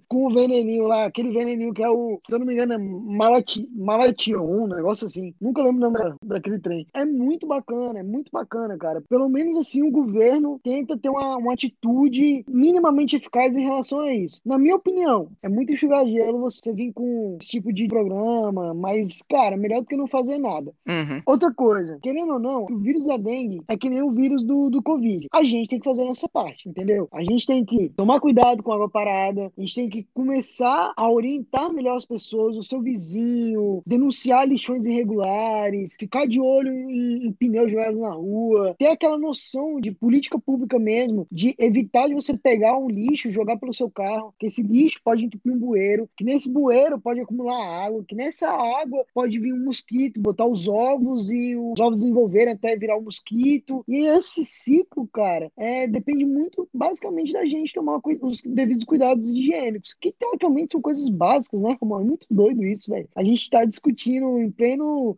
com 0.08 0.26
o 0.26 0.32
veneninho 0.32 0.86
lá, 0.86 1.04
aquele 1.04 1.32
veneninho 1.32 1.74
que 1.74 1.82
é 1.82 1.88
o, 1.88 2.20
se 2.26 2.34
eu 2.34 2.38
não 2.38 2.46
me 2.46 2.54
engano, 2.54 2.74
é 2.74 2.78
malati, 2.78 3.68
malation, 3.74 4.40
um 4.40 4.66
negócio 4.66 4.87
negócio 4.88 5.06
assim. 5.06 5.34
Nunca 5.40 5.62
lembro 5.62 5.78
o 5.78 5.90
nome 5.90 5.98
da, 5.98 6.16
daquele 6.24 6.58
trem. 6.58 6.86
É 6.94 7.04
muito 7.04 7.46
bacana, 7.46 7.98
é 7.98 8.02
muito 8.02 8.30
bacana, 8.32 8.76
cara. 8.78 9.02
Pelo 9.08 9.28
menos 9.28 9.56
assim 9.56 9.82
o 9.82 9.90
governo 9.90 10.58
tenta 10.62 10.96
ter 10.96 11.10
uma, 11.10 11.36
uma 11.36 11.52
atitude 11.52 12.44
minimamente 12.48 13.16
eficaz 13.16 13.56
em 13.56 13.62
relação 13.62 14.00
a 14.00 14.14
isso. 14.14 14.40
Na 14.44 14.58
minha 14.58 14.76
opinião, 14.76 15.28
é 15.42 15.48
muito 15.48 15.72
enxugar 15.72 16.06
gelo 16.06 16.40
você 16.40 16.72
vir 16.72 16.92
com 16.92 17.36
esse 17.40 17.50
tipo 17.50 17.72
de 17.72 17.86
programa, 17.86 18.72
mas, 18.74 19.22
cara, 19.22 19.56
melhor 19.56 19.80
do 19.80 19.86
que 19.86 19.96
não 19.96 20.06
fazer 20.06 20.38
nada. 20.38 20.72
Uhum. 20.86 21.22
Outra 21.26 21.52
coisa, 21.52 21.98
querendo 22.02 22.34
ou 22.34 22.38
não, 22.38 22.64
o 22.64 22.78
vírus 22.78 23.06
da 23.06 23.16
dengue 23.16 23.62
é 23.68 23.76
que 23.76 23.90
nem 23.90 24.02
o 24.02 24.12
vírus 24.12 24.44
do, 24.44 24.70
do 24.70 24.82
Covid. 24.82 25.26
A 25.32 25.42
gente 25.42 25.68
tem 25.68 25.78
que 25.78 25.88
fazer 25.88 26.02
a 26.02 26.06
nossa 26.06 26.28
parte, 26.28 26.68
entendeu? 26.68 27.08
A 27.12 27.22
gente 27.22 27.46
tem 27.46 27.64
que 27.64 27.90
tomar 27.90 28.20
cuidado 28.20 28.62
com 28.62 28.72
a 28.72 28.76
água 28.76 28.88
parada, 28.88 29.52
a 29.56 29.60
gente 29.60 29.74
tem 29.74 29.88
que 29.90 30.06
começar 30.14 30.92
a 30.96 31.10
orientar 31.10 31.72
melhor 31.72 31.96
as 31.96 32.06
pessoas, 32.06 32.56
o 32.56 32.62
seu 32.62 32.80
vizinho, 32.80 33.82
denunciar 33.86 34.48
lixões 34.48 34.77
irregulares, 34.86 35.96
ficar 35.98 36.26
de 36.26 36.40
olho 36.40 36.70
em, 36.70 37.26
em 37.26 37.32
pneus 37.32 37.72
jogados 37.72 37.98
na 37.98 38.10
rua, 38.10 38.74
ter 38.78 38.88
aquela 38.88 39.18
noção 39.18 39.80
de 39.80 39.90
política 39.92 40.38
pública 40.38 40.78
mesmo, 40.78 41.26
de 41.30 41.54
evitar 41.58 42.08
de 42.08 42.14
você 42.14 42.36
pegar 42.36 42.78
um 42.78 42.88
lixo 42.88 43.30
jogar 43.30 43.58
pelo 43.58 43.74
seu 43.74 43.90
carro, 43.90 44.34
que 44.38 44.46
esse 44.46 44.62
lixo 44.62 44.98
pode 45.02 45.24
entupir 45.24 45.52
um 45.52 45.58
bueiro, 45.58 46.08
que 46.16 46.24
nesse 46.24 46.50
bueiro 46.50 47.00
pode 47.00 47.20
acumular 47.20 47.86
água, 47.86 48.04
que 48.06 48.14
nessa 48.14 48.50
água 48.50 49.04
pode 49.14 49.38
vir 49.38 49.52
um 49.52 49.64
mosquito, 49.64 50.20
botar 50.20 50.46
os 50.46 50.68
ovos 50.68 51.30
e 51.30 51.56
os 51.56 51.78
ovos 51.80 52.00
desenvolverem 52.00 52.54
até 52.54 52.76
virar 52.76 52.98
um 52.98 53.02
mosquito. 53.02 53.84
E 53.88 54.06
esse 54.06 54.44
ciclo, 54.44 55.08
cara, 55.12 55.50
é, 55.56 55.86
depende 55.86 56.24
muito, 56.24 56.68
basicamente, 56.72 57.32
da 57.32 57.44
gente 57.44 57.74
tomar 57.74 58.00
os 58.22 58.42
devidos 58.42 58.84
cuidados 58.84 59.32
higiênicos, 59.32 59.94
que 59.94 60.12
teoricamente 60.12 60.72
são 60.72 60.80
coisas 60.80 61.08
básicas, 61.08 61.62
né, 61.62 61.76
Romão? 61.80 62.00
É 62.00 62.04
muito 62.04 62.26
doido 62.30 62.64
isso, 62.64 62.90
velho. 62.90 63.08
A 63.14 63.24
gente 63.24 63.48
tá 63.50 63.64
discutindo 63.64 64.38
em 64.38 64.50
pleno 64.50 64.67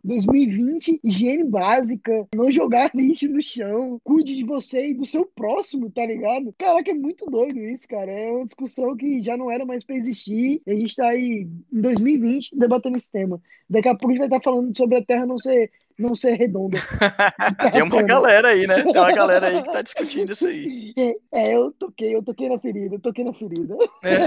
2020 0.03 0.99
higiene 1.03 1.43
básica, 1.43 2.27
não 2.35 2.51
jogar 2.51 2.91
lixo 2.95 3.27
no 3.27 3.41
chão, 3.41 3.99
cuide 4.03 4.35
de 4.35 4.43
você 4.43 4.89
e 4.89 4.93
do 4.93 5.05
seu 5.05 5.25
próximo, 5.25 5.89
tá 5.89 6.05
ligado? 6.05 6.53
Caraca, 6.57 6.91
é 6.91 6.93
muito 6.93 7.25
doido 7.25 7.59
isso, 7.59 7.87
cara. 7.87 8.11
É 8.11 8.31
uma 8.31 8.45
discussão 8.45 8.95
que 8.95 9.21
já 9.21 9.35
não 9.35 9.51
era 9.51 9.65
mais 9.65 9.83
pra 9.83 9.95
existir. 9.95 10.61
E 10.65 10.71
a 10.71 10.75
gente 10.75 10.95
tá 10.95 11.07
aí 11.07 11.47
em 11.71 11.81
2020 11.81 12.55
debatendo 12.55 12.97
esse 12.97 13.11
tema. 13.11 13.41
Daqui 13.69 13.87
a 13.87 13.95
pouco 13.95 14.09
a 14.09 14.11
gente 14.11 14.19
vai 14.19 14.27
estar 14.27 14.41
falando 14.41 14.75
sobre 14.75 14.97
a 14.97 15.03
Terra 15.03 15.25
não 15.25 15.37
ser 15.37 15.71
não 15.97 16.15
ser 16.15 16.33
redonda. 16.33 16.79
Tem 17.71 17.83
uma 17.83 18.01
galera 18.01 18.49
aí, 18.49 18.65
né? 18.65 18.81
Tem 18.81 18.91
uma 18.91 19.11
galera 19.13 19.47
aí 19.47 19.61
que 19.61 19.71
tá 19.71 19.81
discutindo 19.81 20.31
isso 20.31 20.47
aí. 20.47 20.93
É, 20.97 21.15
é, 21.31 21.55
eu 21.55 21.71
toquei, 21.71 22.15
eu 22.15 22.23
toquei 22.23 22.49
na 22.49 22.57
ferida, 22.59 22.95
eu 22.95 22.99
toquei 22.99 23.23
na 23.23 23.33
ferida. 23.33 23.75
É. 24.03 24.17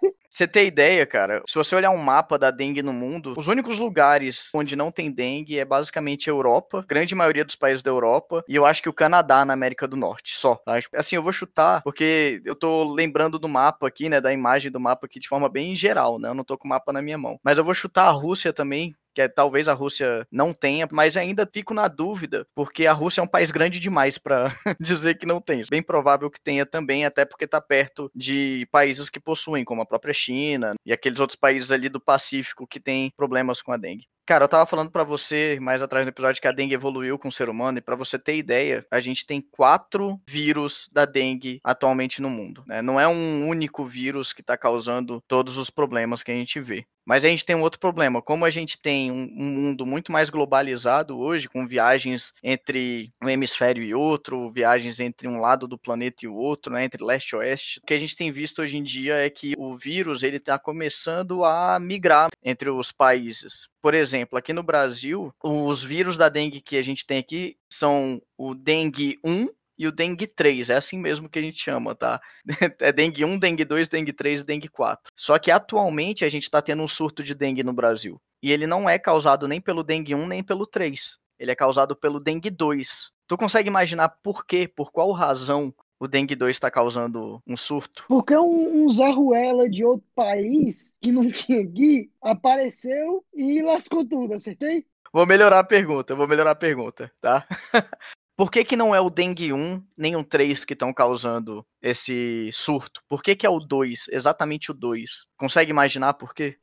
Você 0.40 0.48
ter 0.48 0.64
ideia, 0.64 1.04
cara, 1.04 1.42
se 1.46 1.54
você 1.54 1.76
olhar 1.76 1.90
um 1.90 1.98
mapa 1.98 2.38
da 2.38 2.50
dengue 2.50 2.82
no 2.82 2.94
mundo, 2.94 3.34
os 3.36 3.46
únicos 3.46 3.78
lugares 3.78 4.48
onde 4.54 4.74
não 4.74 4.90
tem 4.90 5.12
dengue 5.12 5.58
é 5.58 5.66
basicamente 5.66 6.30
a 6.30 6.32
Europa, 6.32 6.82
grande 6.88 7.14
maioria 7.14 7.44
dos 7.44 7.56
países 7.56 7.82
da 7.82 7.90
Europa, 7.90 8.42
e 8.48 8.56
eu 8.56 8.64
acho 8.64 8.80
que 8.80 8.88
o 8.88 8.92
Canadá 8.94 9.44
na 9.44 9.52
América 9.52 9.86
do 9.86 9.98
Norte, 9.98 10.38
só. 10.38 10.54
Tá? 10.54 10.80
Assim, 10.94 11.14
eu 11.14 11.22
vou 11.22 11.30
chutar, 11.30 11.82
porque 11.82 12.40
eu 12.46 12.56
tô 12.56 12.90
lembrando 12.90 13.38
do 13.38 13.50
mapa 13.50 13.86
aqui, 13.86 14.08
né, 14.08 14.18
da 14.18 14.32
imagem 14.32 14.72
do 14.72 14.80
mapa 14.80 15.04
aqui 15.04 15.20
de 15.20 15.28
forma 15.28 15.46
bem 15.46 15.76
geral, 15.76 16.18
né, 16.18 16.30
eu 16.30 16.34
não 16.34 16.42
tô 16.42 16.56
com 16.56 16.66
o 16.66 16.70
mapa 16.70 16.90
na 16.90 17.02
minha 17.02 17.18
mão. 17.18 17.38
Mas 17.44 17.58
eu 17.58 17.64
vou 17.64 17.74
chutar 17.74 18.06
a 18.06 18.10
Rússia 18.10 18.50
também, 18.50 18.94
que 19.14 19.22
é, 19.22 19.28
talvez 19.28 19.68
a 19.68 19.72
Rússia 19.72 20.26
não 20.30 20.52
tenha, 20.52 20.88
mas 20.90 21.16
ainda 21.16 21.48
fico 21.50 21.74
na 21.74 21.88
dúvida, 21.88 22.46
porque 22.54 22.86
a 22.86 22.92
Rússia 22.92 23.20
é 23.20 23.24
um 23.24 23.28
país 23.28 23.50
grande 23.50 23.80
demais 23.80 24.18
para 24.18 24.48
dizer 24.80 25.18
que 25.18 25.26
não 25.26 25.40
tem. 25.40 25.62
Bem 25.70 25.82
provável 25.82 26.30
que 26.30 26.40
tenha 26.40 26.64
também, 26.64 27.04
até 27.04 27.24
porque 27.24 27.44
está 27.44 27.60
perto 27.60 28.10
de 28.14 28.66
países 28.70 29.10
que 29.10 29.20
possuem, 29.20 29.64
como 29.64 29.82
a 29.82 29.86
própria 29.86 30.14
China 30.14 30.74
e 30.84 30.92
aqueles 30.92 31.20
outros 31.20 31.36
países 31.38 31.72
ali 31.72 31.88
do 31.88 32.00
Pacífico 32.00 32.66
que 32.66 32.80
têm 32.80 33.12
problemas 33.16 33.60
com 33.62 33.72
a 33.72 33.76
dengue. 33.76 34.06
Cara, 34.26 34.44
eu 34.44 34.48
tava 34.48 34.66
falando 34.66 34.90
para 34.90 35.02
você 35.02 35.58
mais 35.60 35.82
atrás 35.82 36.04
no 36.04 36.10
episódio 36.10 36.40
que 36.40 36.46
a 36.46 36.52
dengue 36.52 36.74
evoluiu 36.74 37.18
com 37.18 37.28
o 37.28 37.32
ser 37.32 37.48
humano, 37.48 37.78
e 37.78 37.80
para 37.80 37.96
você 37.96 38.18
ter 38.18 38.36
ideia, 38.36 38.86
a 38.90 39.00
gente 39.00 39.26
tem 39.26 39.40
quatro 39.40 40.20
vírus 40.28 40.88
da 40.92 41.04
dengue 41.04 41.60
atualmente 41.64 42.22
no 42.22 42.30
mundo. 42.30 42.62
Né? 42.66 42.80
Não 42.80 43.00
é 43.00 43.08
um 43.08 43.48
único 43.48 43.84
vírus 43.84 44.32
que 44.32 44.40
está 44.40 44.56
causando 44.56 45.20
todos 45.26 45.56
os 45.56 45.68
problemas 45.68 46.22
que 46.22 46.30
a 46.30 46.34
gente 46.34 46.60
vê. 46.60 46.86
Mas 47.10 47.24
a 47.24 47.28
gente 47.28 47.44
tem 47.44 47.56
um 47.56 47.62
outro 47.62 47.80
problema. 47.80 48.22
Como 48.22 48.44
a 48.44 48.50
gente 48.50 48.80
tem 48.80 49.10
um, 49.10 49.22
um, 49.36 49.50
mundo 49.50 49.84
muito 49.84 50.12
mais 50.12 50.30
globalizado 50.30 51.18
hoje, 51.18 51.48
com 51.48 51.66
viagens 51.66 52.32
entre 52.40 53.12
um 53.20 53.28
hemisfério 53.28 53.82
e 53.82 53.92
outro, 53.92 54.48
viagens 54.48 55.00
entre 55.00 55.26
um 55.26 55.40
lado 55.40 55.66
do 55.66 55.76
planeta 55.76 56.24
e 56.24 56.28
o 56.28 56.34
outro, 56.34 56.72
né, 56.72 56.84
entre 56.84 57.02
leste 57.02 57.30
e 57.30 57.36
oeste, 57.36 57.80
o 57.82 57.86
que 57.86 57.94
a 57.94 57.98
gente 57.98 58.14
tem 58.14 58.30
visto 58.30 58.62
hoje 58.62 58.76
em 58.76 58.82
dia 58.84 59.14
é 59.14 59.28
que 59.28 59.54
o 59.58 59.74
vírus 59.76 60.22
ele 60.22 60.36
está 60.36 60.56
começando 60.56 61.44
a 61.44 61.80
migrar 61.80 62.28
entre 62.44 62.70
os 62.70 62.92
países. 62.92 63.68
Por 63.82 63.94
exemplo, 64.20 64.38
aqui 64.38 64.52
no 64.52 64.62
Brasil, 64.62 65.34
os 65.42 65.82
vírus 65.82 66.16
da 66.16 66.28
dengue 66.28 66.60
que 66.60 66.76
a 66.76 66.82
gente 66.82 67.06
tem 67.06 67.18
aqui 67.18 67.56
são 67.68 68.20
o 68.36 68.54
dengue 68.54 69.18
1 69.24 69.48
e 69.78 69.86
o 69.86 69.92
dengue 69.92 70.26
3, 70.26 70.68
é 70.68 70.76
assim 70.76 70.98
mesmo 70.98 71.28
que 71.28 71.38
a 71.38 71.42
gente 71.42 71.58
chama, 71.58 71.94
tá? 71.94 72.20
É 72.80 72.92
dengue 72.92 73.24
1, 73.24 73.38
dengue 73.38 73.64
2, 73.64 73.88
dengue 73.88 74.12
3 74.12 74.40
e 74.40 74.44
dengue 74.44 74.68
4. 74.68 75.10
Só 75.16 75.38
que 75.38 75.50
atualmente 75.50 76.24
a 76.24 76.28
gente 76.28 76.44
está 76.44 76.60
tendo 76.60 76.82
um 76.82 76.88
surto 76.88 77.22
de 77.22 77.34
dengue 77.34 77.62
no 77.62 77.72
Brasil. 77.72 78.20
E 78.42 78.52
ele 78.52 78.66
não 78.66 78.88
é 78.88 78.98
causado 78.98 79.48
nem 79.48 79.60
pelo 79.60 79.82
dengue 79.82 80.14
1 80.14 80.26
nem 80.26 80.42
pelo 80.42 80.66
3. 80.66 81.18
Ele 81.38 81.50
é 81.50 81.54
causado 81.54 81.96
pelo 81.96 82.20
dengue 82.20 82.50
2. 82.50 83.10
Tu 83.26 83.36
consegue 83.38 83.68
imaginar 83.68 84.10
por 84.22 84.44
quê, 84.44 84.68
por 84.68 84.92
qual 84.92 85.12
razão 85.12 85.74
o 86.00 86.08
dengue 86.08 86.34
2 86.34 86.56
está 86.56 86.70
causando 86.70 87.42
um 87.46 87.54
surto? 87.56 88.06
Porque 88.08 88.34
um, 88.34 88.84
um 88.84 88.88
Zé 88.88 89.10
Ruela 89.10 89.68
de 89.68 89.84
outro 89.84 90.06
país 90.14 90.94
que 91.00 91.12
não 91.12 91.28
tinha 91.30 91.60
aqui 91.62 92.10
apareceu 92.22 93.22
e 93.34 93.60
lascou 93.60 94.04
tudo, 94.04 94.32
acertei? 94.32 94.86
Vou 95.12 95.26
melhorar 95.26 95.58
a 95.58 95.64
pergunta, 95.64 96.14
vou 96.14 96.26
melhorar 96.26 96.52
a 96.52 96.56
pergunta, 96.56 97.12
tá? 97.20 97.46
Por 98.36 98.50
que, 98.50 98.64
que 98.64 98.74
não 98.74 98.94
é 98.94 99.00
o 99.00 99.10
dengue 99.10 99.52
1 99.52 99.84
nem 99.94 100.16
o 100.16 100.24
3 100.24 100.64
que 100.64 100.72
estão 100.72 100.94
causando 100.94 101.66
esse 101.82 102.48
surto? 102.54 103.02
Por 103.06 103.22
que, 103.22 103.36
que 103.36 103.44
é 103.44 103.50
o 103.50 103.58
2, 103.58 104.06
exatamente 104.10 104.70
o 104.70 104.74
2? 104.74 105.26
Consegue 105.36 105.70
imaginar 105.70 106.14
por 106.14 106.32
quê? 106.32 106.56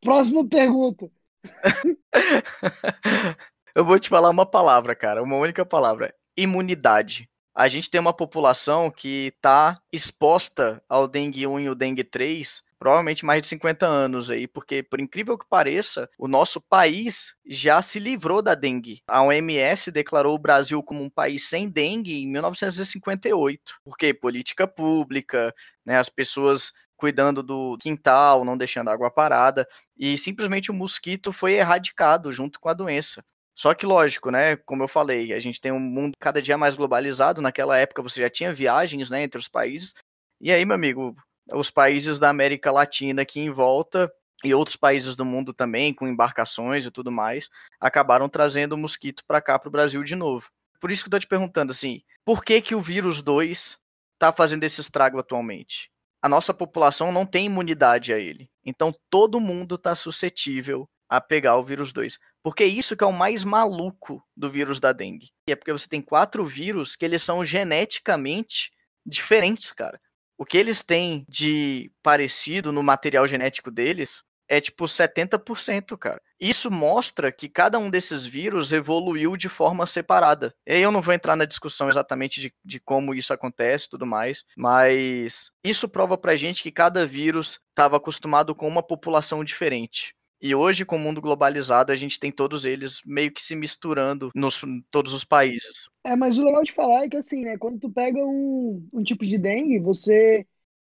Próxima 0.00 0.48
pergunta. 0.48 1.08
Eu 3.72 3.84
vou 3.84 4.00
te 4.00 4.08
falar 4.08 4.30
uma 4.30 4.44
palavra, 4.44 4.96
cara, 4.96 5.22
uma 5.22 5.36
única 5.36 5.64
palavra: 5.64 6.12
imunidade. 6.36 7.30
A 7.58 7.66
gente 7.66 7.90
tem 7.90 8.00
uma 8.00 8.12
população 8.12 8.88
que 8.88 9.32
está 9.36 9.80
exposta 9.92 10.80
ao 10.88 11.08
dengue 11.08 11.44
1 11.44 11.58
e 11.58 11.68
o 11.68 11.74
dengue 11.74 12.04
3 12.04 12.62
provavelmente 12.78 13.26
mais 13.26 13.42
de 13.42 13.48
50 13.48 13.84
anos 13.84 14.30
aí, 14.30 14.46
porque 14.46 14.80
por 14.80 15.00
incrível 15.00 15.36
que 15.36 15.44
pareça, 15.44 16.08
o 16.16 16.28
nosso 16.28 16.60
país 16.60 17.34
já 17.44 17.82
se 17.82 17.98
livrou 17.98 18.40
da 18.40 18.54
dengue. 18.54 19.02
A 19.08 19.24
OMS 19.24 19.90
declarou 19.90 20.36
o 20.36 20.38
Brasil 20.38 20.80
como 20.84 21.02
um 21.02 21.10
país 21.10 21.48
sem 21.48 21.68
dengue 21.68 22.22
em 22.22 22.28
1958. 22.28 23.74
Porque 23.84 24.14
política 24.14 24.68
pública, 24.68 25.52
né, 25.84 25.98
as 25.98 26.08
pessoas 26.08 26.72
cuidando 26.96 27.42
do 27.42 27.76
quintal, 27.80 28.44
não 28.44 28.56
deixando 28.56 28.90
água 28.90 29.10
parada, 29.10 29.66
e 29.96 30.16
simplesmente 30.16 30.70
o 30.70 30.74
mosquito 30.74 31.32
foi 31.32 31.54
erradicado 31.54 32.30
junto 32.30 32.60
com 32.60 32.68
a 32.68 32.74
doença. 32.74 33.24
Só 33.58 33.74
que, 33.74 33.84
lógico, 33.84 34.30
né? 34.30 34.56
Como 34.56 34.84
eu 34.84 34.88
falei, 34.88 35.32
a 35.32 35.40
gente 35.40 35.60
tem 35.60 35.72
um 35.72 35.80
mundo 35.80 36.16
cada 36.20 36.40
dia 36.40 36.56
mais 36.56 36.76
globalizado. 36.76 37.42
Naquela 37.42 37.76
época 37.76 38.00
você 38.00 38.20
já 38.20 38.30
tinha 38.30 38.54
viagens 38.54 39.10
né, 39.10 39.24
entre 39.24 39.40
os 39.40 39.48
países. 39.48 39.94
E 40.40 40.52
aí, 40.52 40.64
meu 40.64 40.76
amigo, 40.76 41.16
os 41.52 41.68
países 41.68 42.20
da 42.20 42.28
América 42.28 42.70
Latina 42.70 43.22
aqui 43.22 43.40
em 43.40 43.50
volta 43.50 44.08
e 44.44 44.54
outros 44.54 44.76
países 44.76 45.16
do 45.16 45.24
mundo 45.24 45.52
também, 45.52 45.92
com 45.92 46.06
embarcações 46.06 46.84
e 46.84 46.90
tudo 46.92 47.10
mais, 47.10 47.48
acabaram 47.80 48.28
trazendo 48.28 48.74
o 48.74 48.78
mosquito 48.78 49.24
para 49.26 49.40
cá, 49.40 49.58
para 49.58 49.68
o 49.68 49.72
Brasil 49.72 50.04
de 50.04 50.14
novo. 50.14 50.48
Por 50.80 50.92
isso 50.92 51.02
que 51.02 51.08
eu 51.08 51.10
tô 51.10 51.18
te 51.18 51.26
perguntando 51.26 51.72
assim, 51.72 52.02
por 52.24 52.44
que 52.44 52.60
que 52.60 52.76
o 52.76 52.80
vírus 52.80 53.20
2 53.22 53.76
está 54.14 54.32
fazendo 54.32 54.62
esse 54.62 54.80
estrago 54.80 55.18
atualmente? 55.18 55.90
A 56.22 56.28
nossa 56.28 56.54
população 56.54 57.10
não 57.10 57.26
tem 57.26 57.46
imunidade 57.46 58.12
a 58.12 58.18
ele. 58.20 58.48
Então 58.64 58.94
todo 59.10 59.40
mundo 59.40 59.74
está 59.74 59.96
suscetível 59.96 60.88
a 61.08 61.20
pegar 61.20 61.56
o 61.56 61.64
vírus 61.64 61.92
2. 61.92 62.18
Porque 62.42 62.64
isso 62.64 62.96
que 62.96 63.04
é 63.04 63.06
o 63.06 63.12
mais 63.12 63.44
maluco 63.44 64.22
do 64.36 64.48
vírus 64.48 64.80
da 64.80 64.92
dengue. 64.92 65.30
É 65.46 65.56
porque 65.56 65.72
você 65.72 65.88
tem 65.88 66.00
quatro 66.00 66.44
vírus 66.44 66.96
que 66.96 67.04
eles 67.04 67.22
são 67.22 67.44
geneticamente 67.44 68.70
diferentes, 69.04 69.72
cara 69.72 70.00
o 70.38 70.46
que 70.46 70.56
eles 70.56 70.82
têm 70.82 71.26
de 71.28 71.90
parecido 72.00 72.70
no 72.70 72.82
material 72.82 73.26
genético 73.26 73.72
deles 73.72 74.22
é 74.50 74.62
tipo 74.62 74.84
70%, 74.84 75.98
cara. 75.98 76.22
Isso 76.40 76.70
mostra 76.70 77.30
que 77.30 77.50
cada 77.50 77.78
um 77.78 77.90
desses 77.90 78.24
vírus 78.24 78.72
evoluiu 78.72 79.36
de 79.36 79.48
forma 79.48 79.84
separada. 79.84 80.54
E 80.66 80.78
eu 80.78 80.90
não 80.90 81.02
vou 81.02 81.12
entrar 81.12 81.36
na 81.36 81.44
discussão 81.44 81.90
exatamente 81.90 82.40
de, 82.40 82.54
de 82.64 82.80
como 82.80 83.14
isso 83.14 83.32
acontece 83.32 83.86
e 83.86 83.90
tudo 83.90 84.06
mais, 84.06 84.44
mas 84.56 85.50
isso 85.62 85.86
prova 85.88 86.16
pra 86.16 86.36
gente 86.36 86.62
que 86.62 86.70
cada 86.70 87.06
vírus 87.06 87.60
estava 87.70 87.98
acostumado 87.98 88.54
com 88.54 88.66
uma 88.66 88.82
população 88.82 89.44
diferente. 89.44 90.14
E 90.40 90.54
hoje, 90.54 90.84
com 90.84 90.96
o 90.96 90.98
mundo 90.98 91.20
globalizado, 91.20 91.90
a 91.90 91.96
gente 91.96 92.20
tem 92.20 92.30
todos 92.30 92.64
eles 92.64 93.00
meio 93.04 93.32
que 93.32 93.42
se 93.42 93.56
misturando 93.56 94.30
nos 94.34 94.60
todos 94.90 95.12
os 95.12 95.24
países. 95.24 95.88
É, 96.04 96.14
mas 96.14 96.38
o 96.38 96.44
legal 96.44 96.62
de 96.62 96.72
falar 96.72 97.04
é 97.04 97.08
que 97.08 97.16
assim, 97.16 97.42
né, 97.42 97.58
quando 97.58 97.80
tu 97.80 97.90
pega 97.90 98.24
um, 98.24 98.86
um 98.92 99.02
tipo 99.02 99.26
de 99.26 99.36
dengue, 99.36 99.78
você 99.78 100.46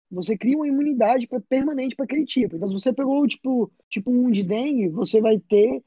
você 0.10 0.38
cria 0.38 0.58
uma 0.58 0.68
imunidade 0.68 1.26
pra, 1.26 1.40
permanente 1.40 1.96
para 1.96 2.06
aquele 2.06 2.26
tipo. 2.26 2.56
Então, 2.56 2.68
se 2.68 2.74
você 2.74 2.94
pegou 2.94 3.26
tipo, 3.28 3.72
tipo 3.90 4.12
um 4.12 4.30
de 4.30 4.44
dengue, 4.44 4.90
você 4.90 5.22
vai 5.22 5.40
ter 5.40 5.82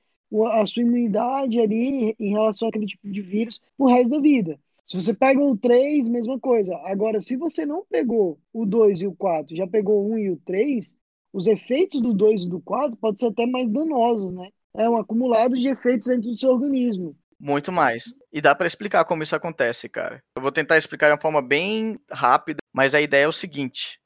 a 0.53 0.67
sua 0.67 0.83
imunidade 0.83 1.61
ali 1.61 2.17
em 2.19 2.31
relação 2.31 2.69
àquele 2.69 2.87
tipo 2.87 3.09
de 3.09 3.21
vírus 3.21 3.61
pro 3.77 3.87
resto 3.87 4.13
da 4.13 4.21
vida. 4.21 4.59
Se 4.87 4.97
você 4.97 5.15
pega 5.15 5.41
o 5.41 5.57
3, 5.57 6.09
mesma 6.09 6.39
coisa. 6.39 6.77
Agora, 6.85 7.21
se 7.21 7.37
você 7.37 7.65
não 7.65 7.85
pegou 7.89 8.39
o 8.53 8.67
2 8.67 9.03
e 9.03 9.07
o 9.07 9.15
4, 9.15 9.57
já 9.57 9.67
pegou 9.67 10.05
o 10.05 10.13
1 10.15 10.19
e 10.19 10.31
o 10.31 10.37
3, 10.45 10.95
os 11.35 11.49
efeitos 11.49 12.01
do 12.01 12.15
2 12.15 12.45
e 12.45 12.49
do 12.49 12.61
4 12.61 12.97
podem 12.97 13.17
ser 13.17 13.27
até 13.27 13.45
mais 13.45 13.69
danosos, 13.69 14.33
né? 14.33 14.49
É 14.77 14.89
um 14.89 14.97
acumulado 14.97 15.59
de 15.59 15.67
efeitos 15.67 16.07
dentro 16.07 16.31
do 16.31 16.39
seu 16.39 16.51
organismo. 16.51 17.17
Muito 17.41 17.73
mais. 17.73 18.05
E 18.33 18.41
dá 18.41 18.55
para 18.55 18.69
explicar 18.69 19.05
como 19.05 19.25
isso 19.25 19.35
acontece, 19.35 19.89
cara. 19.89 20.23
Eu 20.37 20.43
vou 20.43 20.53
tentar 20.53 20.79
explicar 20.79 21.09
de 21.09 21.13
uma 21.15 21.21
forma 21.21 21.43
bem 21.43 21.99
rápida, 22.09 22.59
mas 22.73 22.95
a 22.95 23.01
ideia 23.01 23.25
é 23.25 23.29
o 23.29 23.33
seguinte. 23.33 23.99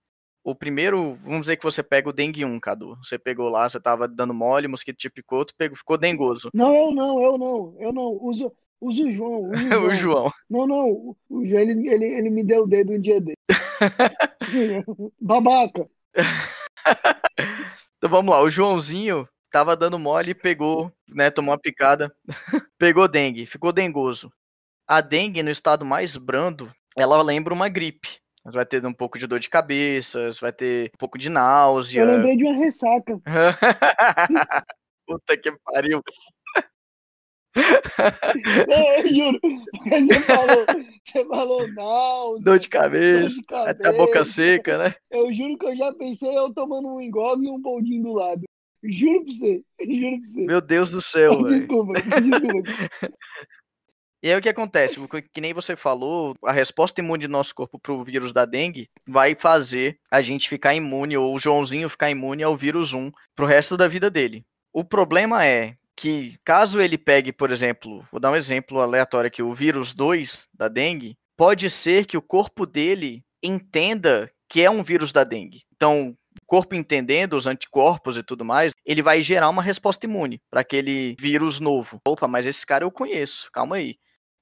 O 0.42 0.54
primeiro, 0.54 1.18
vamos 1.22 1.42
dizer 1.42 1.58
que 1.58 1.64
você 1.64 1.82
pega 1.82 2.08
o 2.08 2.12
dengue 2.12 2.46
1, 2.46 2.60
Cadu. 2.60 2.96
Você 3.04 3.18
pegou 3.18 3.50
lá, 3.50 3.68
você 3.68 3.78
tava 3.78 4.08
dando 4.08 4.32
mole, 4.32 4.66
o 4.66 4.70
mosquito 4.70 4.96
te 4.96 5.10
picou, 5.10 5.44
tu 5.44 5.54
pegou, 5.54 5.76
ficou 5.76 5.98
dengoso. 5.98 6.48
Não, 6.54 6.74
eu 6.74 6.90
não, 6.92 7.22
eu 7.22 7.36
não, 7.36 7.76
eu 7.78 7.92
não. 7.92 8.18
Uso, 8.22 8.50
uso 8.80 9.06
o 9.06 9.12
João. 9.12 9.50
Uso 9.50 9.52
o, 9.52 9.68
João. 9.68 9.84
o 9.84 9.94
João. 9.94 10.32
Não, 10.48 10.66
não, 10.66 11.16
o 11.28 11.46
João, 11.46 11.60
ele, 11.60 11.88
ele, 11.88 12.04
ele 12.06 12.30
me 12.30 12.42
deu 12.42 12.62
o 12.62 12.66
dedo 12.66 12.94
um 12.94 13.00
dia 13.00 13.20
dele. 13.20 13.36
Babaca. 15.20 15.86
então 17.96 18.10
vamos 18.10 18.32
lá, 18.32 18.40
o 18.40 18.50
Joãozinho 18.50 19.28
tava 19.50 19.76
dando 19.76 19.98
mole 19.98 20.30
e 20.30 20.34
pegou, 20.34 20.92
né, 21.08 21.30
tomou 21.30 21.52
uma 21.52 21.58
picada, 21.58 22.14
pegou 22.78 23.08
dengue, 23.08 23.46
ficou 23.46 23.72
dengoso. 23.72 24.32
A 24.86 25.00
dengue 25.00 25.42
no 25.42 25.50
estado 25.50 25.84
mais 25.84 26.16
brando, 26.16 26.72
ela 26.96 27.22
lembra 27.22 27.52
uma 27.52 27.68
gripe. 27.68 28.18
Vai 28.44 28.64
ter 28.64 28.84
um 28.86 28.94
pouco 28.94 29.18
de 29.18 29.26
dor 29.26 29.38
de 29.38 29.48
cabeça, 29.50 30.30
vai 30.40 30.52
ter 30.52 30.90
um 30.94 30.98
pouco 30.98 31.18
de 31.18 31.28
náusea. 31.28 32.00
Eu 32.00 32.06
lembrei 32.06 32.36
de 32.36 32.44
uma 32.44 32.54
ressaca. 32.54 33.20
Puta 35.06 35.36
que 35.36 35.52
pariu. 35.64 36.02
É, 37.56 39.00
eu 39.00 39.14
juro. 39.14 39.40
Você 39.86 40.20
falou, 40.20 40.66
você 41.04 41.24
falou 41.24 41.72
náusea. 41.72 42.44
Dor 42.44 42.58
de 42.58 42.68
cabeça. 42.68 43.20
Dor 43.20 43.30
de 43.30 43.42
cabeça. 43.44 43.70
Até 43.70 43.88
a 43.88 43.92
boca 43.92 44.24
seca, 44.24 44.78
né? 44.78 44.94
Eu 45.10 45.32
juro 45.32 45.58
que 45.58 45.66
eu 45.66 45.76
já 45.76 45.92
pensei 45.92 46.36
eu 46.36 46.52
tomando 46.52 46.88
um 46.88 47.00
engolve 47.00 47.46
e 47.46 47.50
um 47.50 47.60
boldinho 47.60 48.02
do 48.02 48.12
lado. 48.14 48.42
Juro 48.82 49.24
pra 49.24 49.32
você. 49.32 49.62
Juro 49.80 50.18
pra 50.18 50.28
você. 50.28 50.44
Meu 50.44 50.60
Deus 50.60 50.90
do 50.90 51.02
céu, 51.02 51.42
Desculpa, 51.44 51.94
desculpa. 51.94 52.70
E 54.20 54.32
aí 54.32 54.36
o 54.36 54.42
que 54.42 54.48
acontece? 54.48 54.96
Que 55.32 55.40
nem 55.40 55.54
você 55.54 55.76
falou, 55.76 56.34
a 56.44 56.50
resposta 56.50 57.00
imune 57.00 57.28
do 57.28 57.30
nosso 57.30 57.54
corpo 57.54 57.78
para 57.78 57.92
o 57.92 58.02
vírus 58.02 58.32
da 58.32 58.44
dengue 58.44 58.90
vai 59.06 59.36
fazer 59.36 59.96
a 60.10 60.20
gente 60.20 60.48
ficar 60.48 60.74
imune, 60.74 61.16
ou 61.16 61.32
o 61.32 61.38
Joãozinho 61.38 61.88
ficar 61.88 62.10
imune 62.10 62.42
ao 62.42 62.56
vírus 62.56 62.92
1 62.92 63.12
pro 63.36 63.46
resto 63.46 63.76
da 63.76 63.86
vida 63.86 64.10
dele. 64.10 64.44
O 64.72 64.82
problema 64.82 65.44
é 65.44 65.76
que, 65.98 66.38
caso 66.44 66.80
ele 66.80 66.96
pegue, 66.96 67.32
por 67.32 67.50
exemplo, 67.50 68.06
vou 68.12 68.20
dar 68.20 68.30
um 68.30 68.36
exemplo 68.36 68.80
aleatório 68.80 69.26
aqui, 69.26 69.42
o 69.42 69.52
vírus 69.52 69.92
2 69.92 70.46
da 70.54 70.68
dengue, 70.68 71.18
pode 71.36 71.68
ser 71.68 72.06
que 72.06 72.16
o 72.16 72.22
corpo 72.22 72.64
dele 72.64 73.24
entenda 73.42 74.30
que 74.48 74.62
é 74.62 74.70
um 74.70 74.84
vírus 74.84 75.12
da 75.12 75.24
dengue. 75.24 75.64
Então, 75.74 76.16
corpo 76.46 76.76
entendendo 76.76 77.34
os 77.34 77.48
anticorpos 77.48 78.16
e 78.16 78.22
tudo 78.22 78.44
mais, 78.44 78.72
ele 78.86 79.02
vai 79.02 79.20
gerar 79.22 79.48
uma 79.48 79.60
resposta 79.60 80.06
imune 80.06 80.40
para 80.48 80.60
aquele 80.60 81.16
vírus 81.18 81.58
novo. 81.58 82.00
Opa, 82.06 82.28
mas 82.28 82.46
esse 82.46 82.64
cara 82.64 82.84
eu 82.84 82.92
conheço, 82.92 83.50
calma 83.52 83.76
aí. 83.76 83.96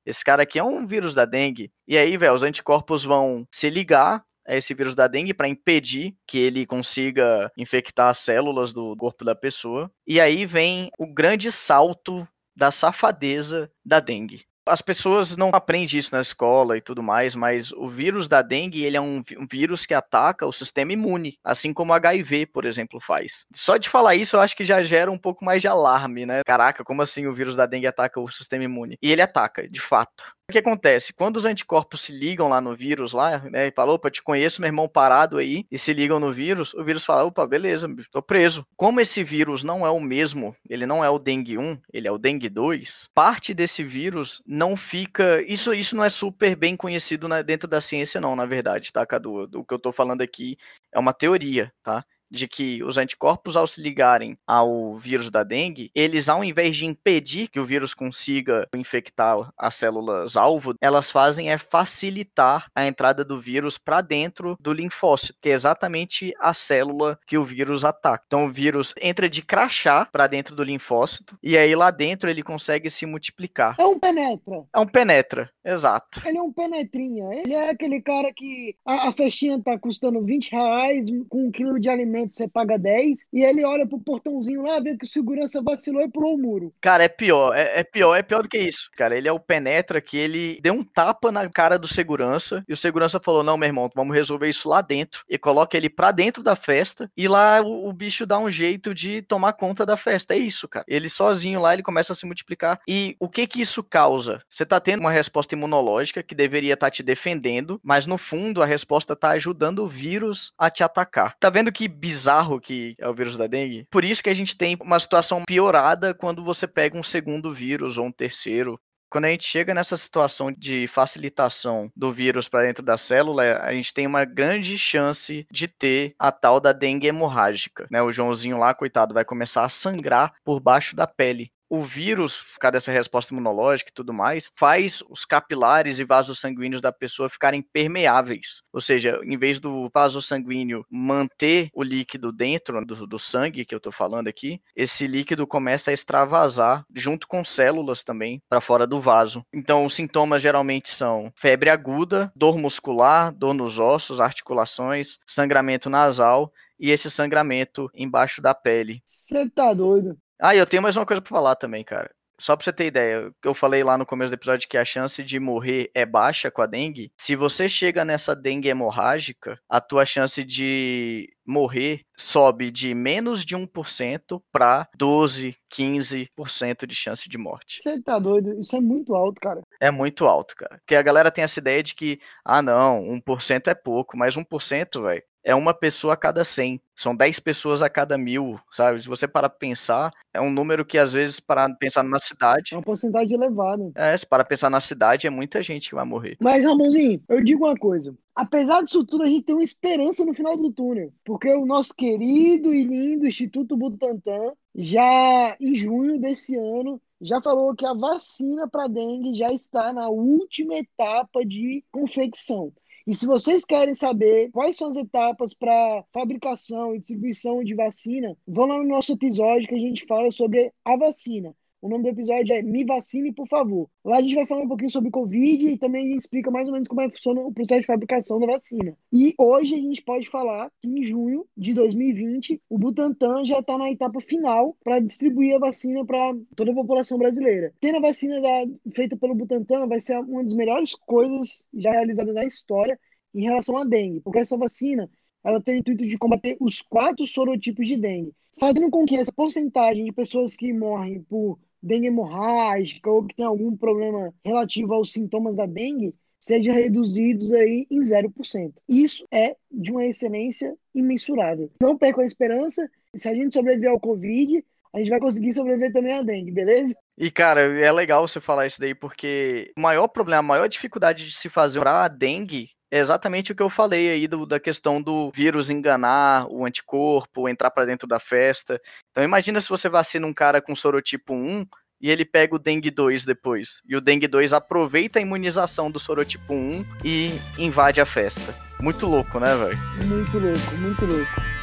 Esse 0.05 0.23
cara 0.23 0.43
aqui 0.43 0.59
é 0.59 0.63
um 0.63 0.87
vírus 0.87 1.15
da 1.15 1.25
dengue. 1.25 1.73
E 1.89 1.97
aí, 1.97 2.19
velho, 2.19 2.35
os 2.35 2.43
anticorpos 2.43 3.03
vão 3.03 3.47
se 3.51 3.71
ligar 3.71 4.23
esse 4.49 4.75
vírus 4.75 4.95
da 4.95 5.07
dengue 5.07 5.35
para 5.35 5.49
impedir 5.49 6.15
que 6.27 6.39
ele 6.39 6.67
consiga 6.67 7.51
infectar 7.57 8.09
as 8.09 8.19
células 8.19 8.73
do 8.73 8.97
corpo 8.97 9.25
da 9.25 9.35
pessoa. 9.35 9.91
E 10.07 10.21
aí 10.21 10.47
vem 10.47 10.91
o 10.99 11.07
grande 11.07 11.51
salto 11.51 12.27
da 12.55 12.71
safadeza 12.71 13.71
da 13.85 14.01
dengue. 14.01 14.45
As 14.69 14.83
pessoas 14.83 15.37
não 15.37 15.51
aprendem 15.51 15.97
isso 15.97 16.13
na 16.13 16.21
escola 16.21 16.77
e 16.77 16.81
tudo 16.81 17.01
mais, 17.01 17.37
mas 17.37 17.71
o 17.71 17.89
vírus 17.89 18.27
da 18.27 18.43
dengue 18.43 18.83
ele 18.83 18.97
é 18.97 19.01
um, 19.01 19.23
um, 19.39 19.47
vírus 19.49 19.87
que 19.87 19.95
ataca 19.95 20.45
o 20.45 20.53
sistema 20.53 20.93
imune, 20.93 21.39
assim 21.45 21.73
como 21.73 21.93
o 21.93 21.95
HIV, 21.95 22.47
por 22.47 22.65
exemplo, 22.65 22.99
faz. 22.99 23.47
Só 23.55 23.77
de 23.77 23.89
falar 23.89 24.17
isso, 24.17 24.35
eu 24.35 24.41
acho 24.41 24.57
que 24.57 24.65
já 24.65 24.83
gera 24.83 25.09
um 25.09 25.19
pouco 25.19 25.45
mais 25.45 25.63
de 25.63 25.69
alarme, 25.69 26.27
né? 26.27 26.43
Caraca, 26.45 26.83
como 26.83 27.01
assim 27.01 27.29
o 27.29 27.33
vírus 27.33 27.55
da 27.55 27.65
dengue 27.65 27.87
ataca 27.87 28.21
o 28.21 28.29
sistema 28.29 28.65
imune? 28.65 28.99
E 29.01 29.13
ele 29.13 29.23
ataca, 29.23 29.69
de 29.69 29.81
fato. 29.81 30.36
O 30.49 30.53
que 30.53 30.59
acontece? 30.59 31.13
Quando 31.13 31.39
os 31.39 31.45
anticorpos 31.45 32.03
se 32.03 32.13
ligam 32.13 32.47
lá 32.47 32.61
no 32.61 32.77
vírus, 32.77 33.13
lá, 33.13 33.41
né, 33.51 33.67
e 33.67 33.73
falou, 33.73 33.97
opa, 33.97 34.09
te 34.09 34.23
conheço, 34.23 34.61
meu 34.61 34.69
irmão 34.69 34.89
parado 34.89 35.39
aí, 35.39 35.67
e 35.69 35.77
se 35.77 35.93
ligam 35.93 36.21
no 36.21 36.33
vírus, 36.33 36.73
o 36.73 36.85
vírus 36.85 37.05
fala, 37.05 37.25
opa, 37.25 37.45
beleza, 37.45 37.89
tô 38.13 38.23
preso. 38.23 38.65
Como 38.77 39.01
esse 39.01 39.25
vírus 39.25 39.65
não 39.65 39.85
é 39.85 39.91
o 39.91 39.99
mesmo, 39.99 40.55
ele 40.71 40.87
não 40.87 41.05
é 41.05 41.11
o 41.11 41.19
dengue 41.19 41.59
1, 41.59 41.81
ele 41.93 42.07
é 42.07 42.13
o 42.13 42.17
dengue 42.17 42.49
2, 42.49 43.09
parte 43.13 43.53
desse 43.53 43.83
vírus 43.83 44.41
não 44.47 44.77
fica, 44.77 45.43
isso, 45.43 45.75
isso 45.75 45.97
não 45.97 46.05
é 46.05 46.09
super 46.09 46.55
bem 46.55 46.77
conhecido 46.77 47.27
na, 47.27 47.43
dentro 47.43 47.67
da 47.67 47.81
ciência 47.81 48.21
não, 48.21 48.37
na 48.37 48.47
verdade, 48.47 48.93
tá, 48.93 49.05
Cadu? 49.05 49.51
O 49.53 49.65
que 49.65 49.75
eu 49.75 49.81
tô 49.81 49.91
falando 49.91 50.23
aqui 50.23 50.57
é 50.93 50.99
uma 51.01 51.13
teoria, 51.13 51.73
tá? 51.83 52.05
De 52.31 52.49
que 52.49 52.83
os 52.83 52.99
anticorpos, 52.99 53.57
ao 53.57 53.67
se 53.67 53.81
ligarem 53.81 54.37
ao 54.47 54.95
vírus 54.95 55.31
da 55.31 55.43
dengue, 55.43 55.91
eles, 55.95 56.29
ao 56.29 56.43
invés 56.43 56.77
de 56.77 56.87
impedir 56.87 57.49
que 57.49 57.61
o 57.61 57.65
vírus 57.65 57.95
consiga 57.95 58.69
infectar 58.75 59.51
as 59.57 59.75
células 59.75 60.37
alvo, 60.37 60.75
elas 60.81 61.11
fazem 61.11 61.51
é 61.51 61.59
facilitar 61.59 62.67
a 62.75 62.87
entrada 62.87 63.25
do 63.25 63.41
vírus 63.41 63.79
para 63.79 64.01
dentro 64.01 64.57
do 64.61 64.73
linfócito, 64.73 65.39
que 65.41 65.49
é 65.49 65.53
exatamente 65.53 66.33
a 66.41 66.53
célula 66.53 67.19
que 67.27 67.39
o 67.39 67.45
vírus 67.45 67.85
ataca. 67.85 68.25
Então 68.27 68.47
o 68.47 68.51
vírus 68.51 68.95
entra 69.01 69.29
de 69.29 69.43
crachá 69.43 70.05
para 70.07 70.27
dentro 70.27 70.55
do 70.55 70.63
linfócito 70.63 71.39
e 71.43 71.57
aí 71.57 71.75
lá 71.75 71.91
dentro 71.91 72.29
ele 72.29 72.43
consegue 72.43 72.91
se 72.91 73.07
multiplicar. 73.07 73.77
É 73.79 73.85
um 73.85 73.99
penetra. 73.99 74.65
É 74.75 74.79
um 74.79 74.87
penetra, 74.87 75.51
exato. 75.65 76.21
Ele 76.27 76.39
é 76.39 76.43
um 76.43 76.53
penetrinha. 76.53 77.29
Ele 77.33 77.55
é 77.55 77.71
aquele 77.71 78.01
cara 78.01 78.33
que 78.35 78.77
a, 78.85 79.09
a 79.09 79.13
festinha 79.13 79.61
tá 79.63 79.79
custando 79.79 80.23
20 80.23 80.51
reais 80.51 81.07
com 81.29 81.47
um 81.47 81.51
quilo 81.51 81.79
de 81.79 81.89
alimento 81.89 82.16
você 82.25 82.49
paga 82.49 82.79
10, 82.79 83.27
e 83.33 83.43
ele 83.43 83.65
olha 83.65 83.87
pro 83.87 83.99
portãozinho 83.99 84.63
lá, 84.63 84.81
vê 84.81 84.97
que 84.97 85.05
o 85.05 85.09
segurança 85.09 85.61
vacilou 85.63 86.03
e 86.03 86.09
pulou 86.09 86.35
o 86.35 86.39
muro. 86.39 86.73
Cara, 86.81 87.05
é 87.05 87.09
pior, 87.09 87.55
é, 87.55 87.81
é, 87.81 87.85
pior, 87.85 88.15
é 88.15 88.23
pior 88.23 88.43
do 88.43 88.49
que 88.49 88.59
isso. 88.59 88.91
Cara, 88.97 89.17
ele 89.17 89.29
é 89.29 89.33
o 89.33 89.41
penetra 89.41 90.01
que 90.01 90.17
ele 90.17 90.59
deu 90.63 90.75
um 90.75 90.83
tapa 90.83 91.31
na 91.31 91.49
cara 91.49 91.79
do 91.79 91.89
segurança, 91.89 92.65
e 92.69 92.73
o 92.73 92.77
segurança 92.77 93.21
falou: 93.21 93.43
não, 93.43 93.57
meu 93.57 93.67
irmão, 93.67 93.91
vamos 93.95 94.15
resolver 94.15 94.49
isso 94.49 94.69
lá 94.69 94.81
dentro. 94.81 95.25
E 95.29 95.39
coloca 95.39 95.77
ele 95.77 95.89
pra 95.89 96.11
dentro 96.11 96.43
da 96.43 96.57
festa, 96.57 97.11
e 97.17 97.29
lá 97.29 97.61
o, 97.61 97.89
o 97.89 97.93
bicho 97.93 98.27
dá 98.27 98.39
um 98.39 98.51
jeito 98.51 98.95
de 98.95 99.23
tomar 99.23 99.53
conta 99.55 99.85
da 99.85 99.97
festa. 99.97 100.35
É 100.35 100.39
isso, 100.39 100.69
cara. 100.69 100.85
Ele 100.89 101.09
sozinho 101.09 101.61
lá, 101.61 101.73
ele 101.73 101.83
começa 101.83 102.13
a 102.13 102.17
se 102.17 102.27
multiplicar. 102.27 102.81
E 102.89 103.17
o 103.19 103.29
que 103.29 103.47
que 103.47 103.61
isso 103.61 103.83
causa? 103.83 104.43
Você 104.49 104.65
tá 104.65 104.81
tendo 104.81 105.01
uma 105.01 105.11
resposta 105.11 105.55
imunológica 105.55 106.23
que 106.23 106.35
deveria 106.35 106.75
estar 106.75 106.87
tá 106.87 106.91
te 106.91 107.03
defendendo, 107.03 107.81
mas 107.83 108.07
no 108.07 108.19
fundo 108.19 108.63
a 108.63 108.67
resposta 108.67 109.17
tá 109.17 109.31
ajudando 109.31 109.81
o 109.81 109.89
vírus 109.89 110.53
a 110.59 110.71
te 110.71 110.83
atacar. 110.83 111.37
Tá 111.39 111.51
vendo 111.51 111.73
que 111.73 111.89
bizarro 112.07 112.61
que 112.61 112.95
é 112.99 113.09
o 113.09 113.15
vírus 113.15 113.37
da 113.37 113.49
dengue. 113.49 113.85
Por 113.91 114.05
isso 114.05 114.23
que 114.23 114.31
a 114.31 114.35
gente 114.35 114.57
tem 114.57 114.77
uma 114.81 115.01
situação 115.01 115.45
piorada 115.45 116.15
quando 116.15 116.45
você 116.45 116.67
pega 116.67 116.97
um 116.97 117.03
segundo 117.03 117.53
vírus 117.53 117.99
ou 117.99 118.07
um 118.07 118.13
terceiro. 118.13 118.79
Quando 119.09 119.27
a 119.27 119.31
gente 119.31 119.45
chega 119.45 119.73
nessa 119.73 119.97
situação 119.97 120.53
de 120.53 120.87
facilitação 120.89 121.91
do 121.97 122.13
vírus 122.13 122.49
para 122.49 122.65
dentro 122.65 122.85
da 122.85 122.99
célula, 122.99 123.59
a 123.59 123.73
gente 123.73 123.95
tem 123.95 124.07
uma 124.07 124.25
grande 124.25 124.77
chance 124.77 125.47
de 125.51 125.69
ter 125.69 126.15
a 126.19 126.33
tal 126.33 126.61
da 126.61 126.73
dengue 126.73 127.07
hemorrágica. 127.07 127.87
Né? 127.91 128.03
O 128.03 128.13
Joãozinho 128.13 128.59
lá, 128.59 128.75
coitado, 128.75 129.15
vai 129.15 129.25
começar 129.25 129.65
a 129.65 129.69
sangrar 129.69 130.35
por 130.45 130.61
baixo 130.61 130.95
da 130.95 131.07
pele 131.07 131.51
o 131.69 131.83
vírus, 131.83 132.43
por 132.43 132.59
causa 132.61 132.73
dessa 132.73 132.93
resposta 132.93 133.33
imunológica 133.33 133.91
e 133.91 133.95
tudo 133.95 134.13
mais, 134.13 134.51
faz 134.55 135.03
os 135.09 135.25
capilares 135.25 135.99
e 135.99 136.05
vasos 136.05 136.39
sanguíneos 136.39 136.81
da 136.81 136.93
pessoa 136.93 137.29
ficarem 137.29 137.63
permeáveis. 137.63 138.63
Ou 138.73 138.81
seja, 138.81 139.21
em 139.25 139.37
vez 139.37 139.59
do 139.61 139.89
vaso 139.93 140.23
sanguíneo 140.23 140.85
manter 140.91 141.71
o 141.75 141.83
líquido 141.83 142.33
dentro 142.33 142.85
do, 142.85 143.07
do 143.07 143.19
sangue, 143.19 143.65
que 143.65 143.75
eu 143.75 143.79
estou 143.79 143.93
falando 143.93 144.29
aqui, 144.29 144.61
esse 144.75 145.07
líquido 145.07 145.47
começa 145.47 145.91
a 145.91 145.95
extravasar 145.95 146.85
junto 146.95 147.27
com 147.27 147.45
células 147.45 148.05
também 148.05 148.41
para 148.49 148.61
fora 148.61 148.87
do 148.87 149.01
vaso. 149.01 149.45
Então, 149.53 149.85
os 149.85 149.95
sintomas 149.95 150.43
geralmente 150.43 150.91
são 150.91 151.33
febre 151.35 151.71
aguda, 151.71 152.33
dor 152.35 152.59
muscular, 152.59 153.33
dor 153.33 153.55
nos 153.55 153.79
ossos, 153.79 154.21
articulações, 154.21 155.19
sangramento 155.27 155.91
nasal 155.91 156.53
e 156.79 156.91
esse 156.91 157.11
sangramento 157.11 157.91
embaixo 157.95 158.41
da 158.41 158.55
pele. 158.55 159.01
Você 159.05 159.49
tá 159.49 159.73
doido? 159.73 160.17
Ah, 160.41 160.55
e 160.55 160.59
eu 160.59 160.67
tenho 160.67 160.83
mais 160.83 160.97
uma 160.97 161.07
coisa 161.07 161.23
para 161.23 161.31
falar 161.31 161.57
também, 161.57 161.83
cara. 161.83 162.11
Só 162.39 162.55
pra 162.55 162.65
você 162.65 162.73
ter 162.73 162.87
ideia, 162.87 163.33
eu 163.43 163.55
falei 163.55 163.83
lá 163.83 163.97
no 163.97 164.05
começo 164.05 164.31
do 164.31 164.35
episódio 164.35 164.69
que 164.69 164.77
a 164.77 164.85
chance 164.85 165.25
de 165.25 165.41
morrer 165.41 165.91
é 165.95 166.05
baixa 166.05 166.51
com 166.51 166.61
a 166.61 166.67
dengue. 166.67 167.11
Se 167.19 167.35
você 167.35 167.67
chega 167.67 168.05
nessa 168.05 168.37
dengue 168.37 168.69
hemorrágica, 168.69 169.59
a 169.67 169.81
tua 169.81 170.05
chance 170.05 170.45
de 170.45 171.31
morrer 171.47 172.03
sobe 172.15 172.71
de 172.71 172.95
menos 172.95 173.43
de 173.43 173.57
1% 173.57 174.43
para 174.53 174.87
12, 174.99 175.57
15% 175.73 176.87
de 176.87 176.95
chance 176.95 177.27
de 177.27 177.39
morte. 177.39 177.81
Você 177.81 178.03
tá 178.03 178.19
doido? 178.19 178.61
Isso 178.61 178.77
é 178.77 178.81
muito 178.81 179.15
alto, 179.15 179.41
cara. 179.41 179.63
É 179.81 179.91
muito 179.91 180.27
alto, 180.27 180.55
cara. 180.57 180.77
Porque 180.79 180.95
a 180.95 181.03
galera 181.03 181.31
tem 181.31 181.45
essa 181.45 181.59
ideia 181.59 181.83
de 181.83 181.95
que, 181.95 182.21
ah, 182.45 182.61
não, 182.61 183.01
1% 183.03 183.69
é 183.69 183.75
pouco, 183.75 184.15
mas 184.17 184.37
1%, 184.37 185.03
velho, 185.03 185.23
é 185.47 185.55
uma 185.55 185.73
pessoa 185.73 186.15
a 186.15 186.17
cada 186.17 186.45
100. 186.45 186.81
São 186.97 187.15
10 187.15 187.39
pessoas 187.39 187.81
a 187.81 187.89
cada 187.89 188.19
mil, 188.19 188.59
sabe? 188.69 189.01
Se 189.01 189.07
você 189.07 189.29
para 189.29 189.49
pensar, 189.49 190.13
é 190.35 190.41
um 190.41 190.51
número 190.51 190.85
que 190.85 190.99
às 190.99 191.13
vezes, 191.13 191.39
para 191.39 191.73
pensar 191.73 192.03
na 192.03 192.19
cidade. 192.19 192.75
É 192.75 192.77
uma 192.77 192.83
porcentagem 192.83 193.35
elevada. 193.35 193.93
É, 193.95 194.17
se 194.17 194.27
para 194.27 194.45
pensar 194.45 194.69
na 194.69 194.81
cidade, 194.81 195.25
é 195.25 195.31
muita 195.31 195.63
gente 195.63 195.89
que 195.89 195.95
vai 195.95 196.05
morrer. 196.05 196.37
Mas, 196.41 196.65
Ramonzinho, 196.65 197.23
eu 197.29 197.45
digo 197.45 197.65
uma 197.65 197.77
coisa. 197.77 198.13
Apesar 198.35 198.83
disso 198.83 199.05
tudo, 199.05 199.23
a 199.23 199.29
gente 199.29 199.45
tem 199.45 199.55
uma 199.55 199.63
esperança 199.63 200.25
no 200.27 200.35
final 200.35 200.57
do 200.57 200.73
túnel. 200.73 201.13
Porque 201.25 201.49
o 201.55 201.65
nosso 201.65 201.95
querido 201.95 202.75
e 202.75 202.83
lindo 202.83 203.29
Instituto 203.29 203.77
Butantan, 203.77 204.53
já 204.75 205.57
em 205.61 205.77
junho 205.77 206.19
desse 206.19 206.57
ano, 206.57 207.01
já 207.21 207.41
falou 207.41 207.75
que 207.77 207.87
a 207.87 207.95
vacina 207.95 208.69
para 208.69 208.89
dengue 208.89 209.33
já 209.33 209.49
está 209.53 209.93
na 209.93 210.09
última 210.09 210.75
etapa 210.75 211.45
de 211.45 211.85
confecção. 211.93 212.73
E 213.07 213.15
se 213.15 213.25
vocês 213.25 213.65
querem 213.65 213.95
saber 213.95 214.51
quais 214.51 214.77
são 214.77 214.89
as 214.89 214.97
etapas 214.97 215.55
para 215.55 216.05
fabricação 216.13 216.95
e 216.95 216.99
distribuição 216.99 217.63
de 217.63 217.75
vacina, 217.75 218.37
vão 218.47 218.67
lá 218.67 218.79
no 218.79 218.89
nosso 218.89 219.13
episódio 219.13 219.69
que 219.69 219.75
a 219.75 219.79
gente 219.79 220.05
fala 220.07 220.31
sobre 220.33 220.73
a 220.85 220.97
vacina. 220.97 221.55
O 221.81 221.89
nome 221.89 222.05
do 222.05 222.09
episódio 222.09 222.55
é 222.55 222.63
Me 222.63 222.85
Vacine, 222.85 223.33
por 223.33 223.47
favor. 223.47 223.89
Lá 224.05 224.17
a 224.17 224.21
gente 224.21 224.35
vai 224.35 224.47
falar 224.47 224.63
um 224.63 224.69
pouquinho 224.69 224.91
sobre 224.91 225.11
Covid 225.11 225.69
e 225.69 225.79
também 225.79 226.07
a 226.07 226.09
gente 226.09 226.21
explica 226.21 226.51
mais 226.51 226.67
ou 226.67 226.73
menos 226.73 226.89
como 226.89 227.03
é 227.03 227.09
que 227.09 227.17
funciona 227.17 227.41
o 227.43 227.53
processo 227.53 227.83
de 227.83 227.87
fabricação 227.87 228.41
da 228.41 228.47
vacina. 228.47 228.97
E 229.13 229.35
hoje 229.39 229.75
a 229.75 229.79
gente 229.79 230.03
pode 230.03 230.29
falar 230.29 230.71
que 230.81 230.89
em 230.89 231.05
junho 231.05 231.47
de 231.57 231.75
2020, 231.75 232.61
o 232.69 232.79
Butantan 232.79 233.45
já 233.45 233.59
está 233.59 233.77
na 233.77 233.91
etapa 233.91 234.21
final 234.21 234.77
para 234.83 235.01
distribuir 235.01 235.57
a 235.57 235.59
vacina 235.59 236.05
para 236.05 236.35
toda 236.57 236.73
a 236.73 236.75
população 236.75 237.19
brasileira. 237.19 237.73
Tendo 237.81 237.99
a 237.99 238.01
vacina 238.01 238.41
da, 238.41 238.61
feita 238.95 239.17
pelo 239.17 239.35
Butantan 239.35 239.87
vai 239.87 240.01
ser 240.01 240.19
uma 240.19 240.43
das 240.43 240.55
melhores 240.55 240.95
coisas 240.95 241.65
já 241.75 241.93
realizadas 241.93 242.35
na 242.35 242.45
história 242.45 242.99
em 243.35 243.43
relação 243.43 243.77
à 243.77 243.85
dengue, 243.85 244.21
porque 244.21 244.39
essa 244.39 244.57
vacina 244.57 245.11
ela 245.45 245.61
tem 245.61 245.77
o 245.77 245.79
intuito 245.79 246.07
de 246.07 246.19
combater 246.19 246.57
os 246.59 246.81
quatro 246.81 247.27
sorotipos 247.27 247.87
de 247.87 247.97
dengue, 247.97 248.33
fazendo 248.59 248.91
com 248.91 249.05
que 249.05 249.15
essa 249.15 249.33
porcentagem 249.33 250.05
de 250.05 250.13
pessoas 250.13 250.57
que 250.57 250.73
morrem 250.73 251.23
por 251.23 251.59
dengue 251.87 252.09
hemorrágica 252.09 253.11
ou 253.11 253.25
que 253.25 253.35
tem 253.35 253.47
algum 253.47 253.77
problema 253.77 254.35
relativo 254.45 254.93
aos 254.93 255.13
sintomas 255.13 255.57
da 255.57 255.67
dengue 255.67 256.15
sejam 256.39 256.75
reduzidos 256.75 257.53
aí 257.53 257.87
em 257.91 257.99
0%. 257.99 258.73
Isso 258.89 259.25
é 259.33 259.57
de 259.71 259.91
uma 259.91 260.05
excelência 260.05 260.75
imensurável. 260.95 261.71
Não 261.81 261.97
percam 261.97 262.23
a 262.23 262.27
esperança, 262.27 262.89
se 263.15 263.29
a 263.29 263.35
gente 263.35 263.55
sobreviver 263.55 263.91
ao 263.91 263.99
Covid, 263.99 264.65
a 264.93 264.99
gente 264.99 265.11
vai 265.11 265.21
conseguir 265.21 265.53
sobreviver 265.53 265.93
também 265.93 266.13
à 266.13 266.23
dengue, 266.23 266.51
beleza? 266.51 266.97
E, 267.19 267.31
cara, 267.31 267.61
é 267.61 267.91
legal 267.91 268.27
você 268.27 268.41
falar 268.41 268.67
isso 268.67 268.81
daí, 268.81 268.95
porque 268.95 269.73
o 269.77 269.81
maior 269.81 270.07
problema, 270.09 270.39
a 270.39 270.43
maior 270.43 270.69
dificuldade 270.69 271.27
de 271.27 271.35
se 271.35 271.49
fazer 271.49 271.81
para 271.81 272.05
a 272.05 272.09
dengue 272.09 272.71
é 272.91 272.99
exatamente 272.99 273.53
o 273.53 273.55
que 273.55 273.63
eu 273.63 273.69
falei 273.69 274.11
aí 274.11 274.29
do, 274.29 274.47
da 274.47 274.61
questão 274.61 275.03
do 275.03 275.31
vírus 275.33 275.71
enganar 275.71 276.47
o 276.49 276.65
anticorpo, 276.65 277.49
entrar 277.49 277.71
para 277.71 277.87
dentro 277.87 278.07
da 278.07 278.19
festa. 278.19 278.81
Então 279.11 279.25
imagina 279.25 279.61
se 279.61 279.69
você 279.69 279.89
vacina 279.89 280.27
um 280.27 280.35
cara 280.35 280.63
com 280.63 280.75
sorotipo 280.75 281.35
1 281.35 281.67
e 282.01 282.11
ele 282.11 282.25
pega 282.25 282.55
o 282.55 282.59
dengue 282.59 282.91
2 282.91 283.25
depois. 283.25 283.83
E 283.89 283.97
o 283.97 284.01
dengue 284.01 284.29
2 284.29 284.53
aproveita 284.53 285.19
a 285.19 285.23
imunização 285.23 285.91
do 285.91 285.99
sorotipo 285.99 286.55
1 286.55 286.85
e 287.05 287.31
invade 287.59 288.01
a 288.01 288.07
festa. 288.07 288.55
Muito 288.81 289.07
louco, 289.07 289.41
né, 289.41 289.55
velho? 289.55 289.79
Muito 290.07 290.39
louco, 290.39 290.75
muito 290.79 291.07
louco. 291.07 291.56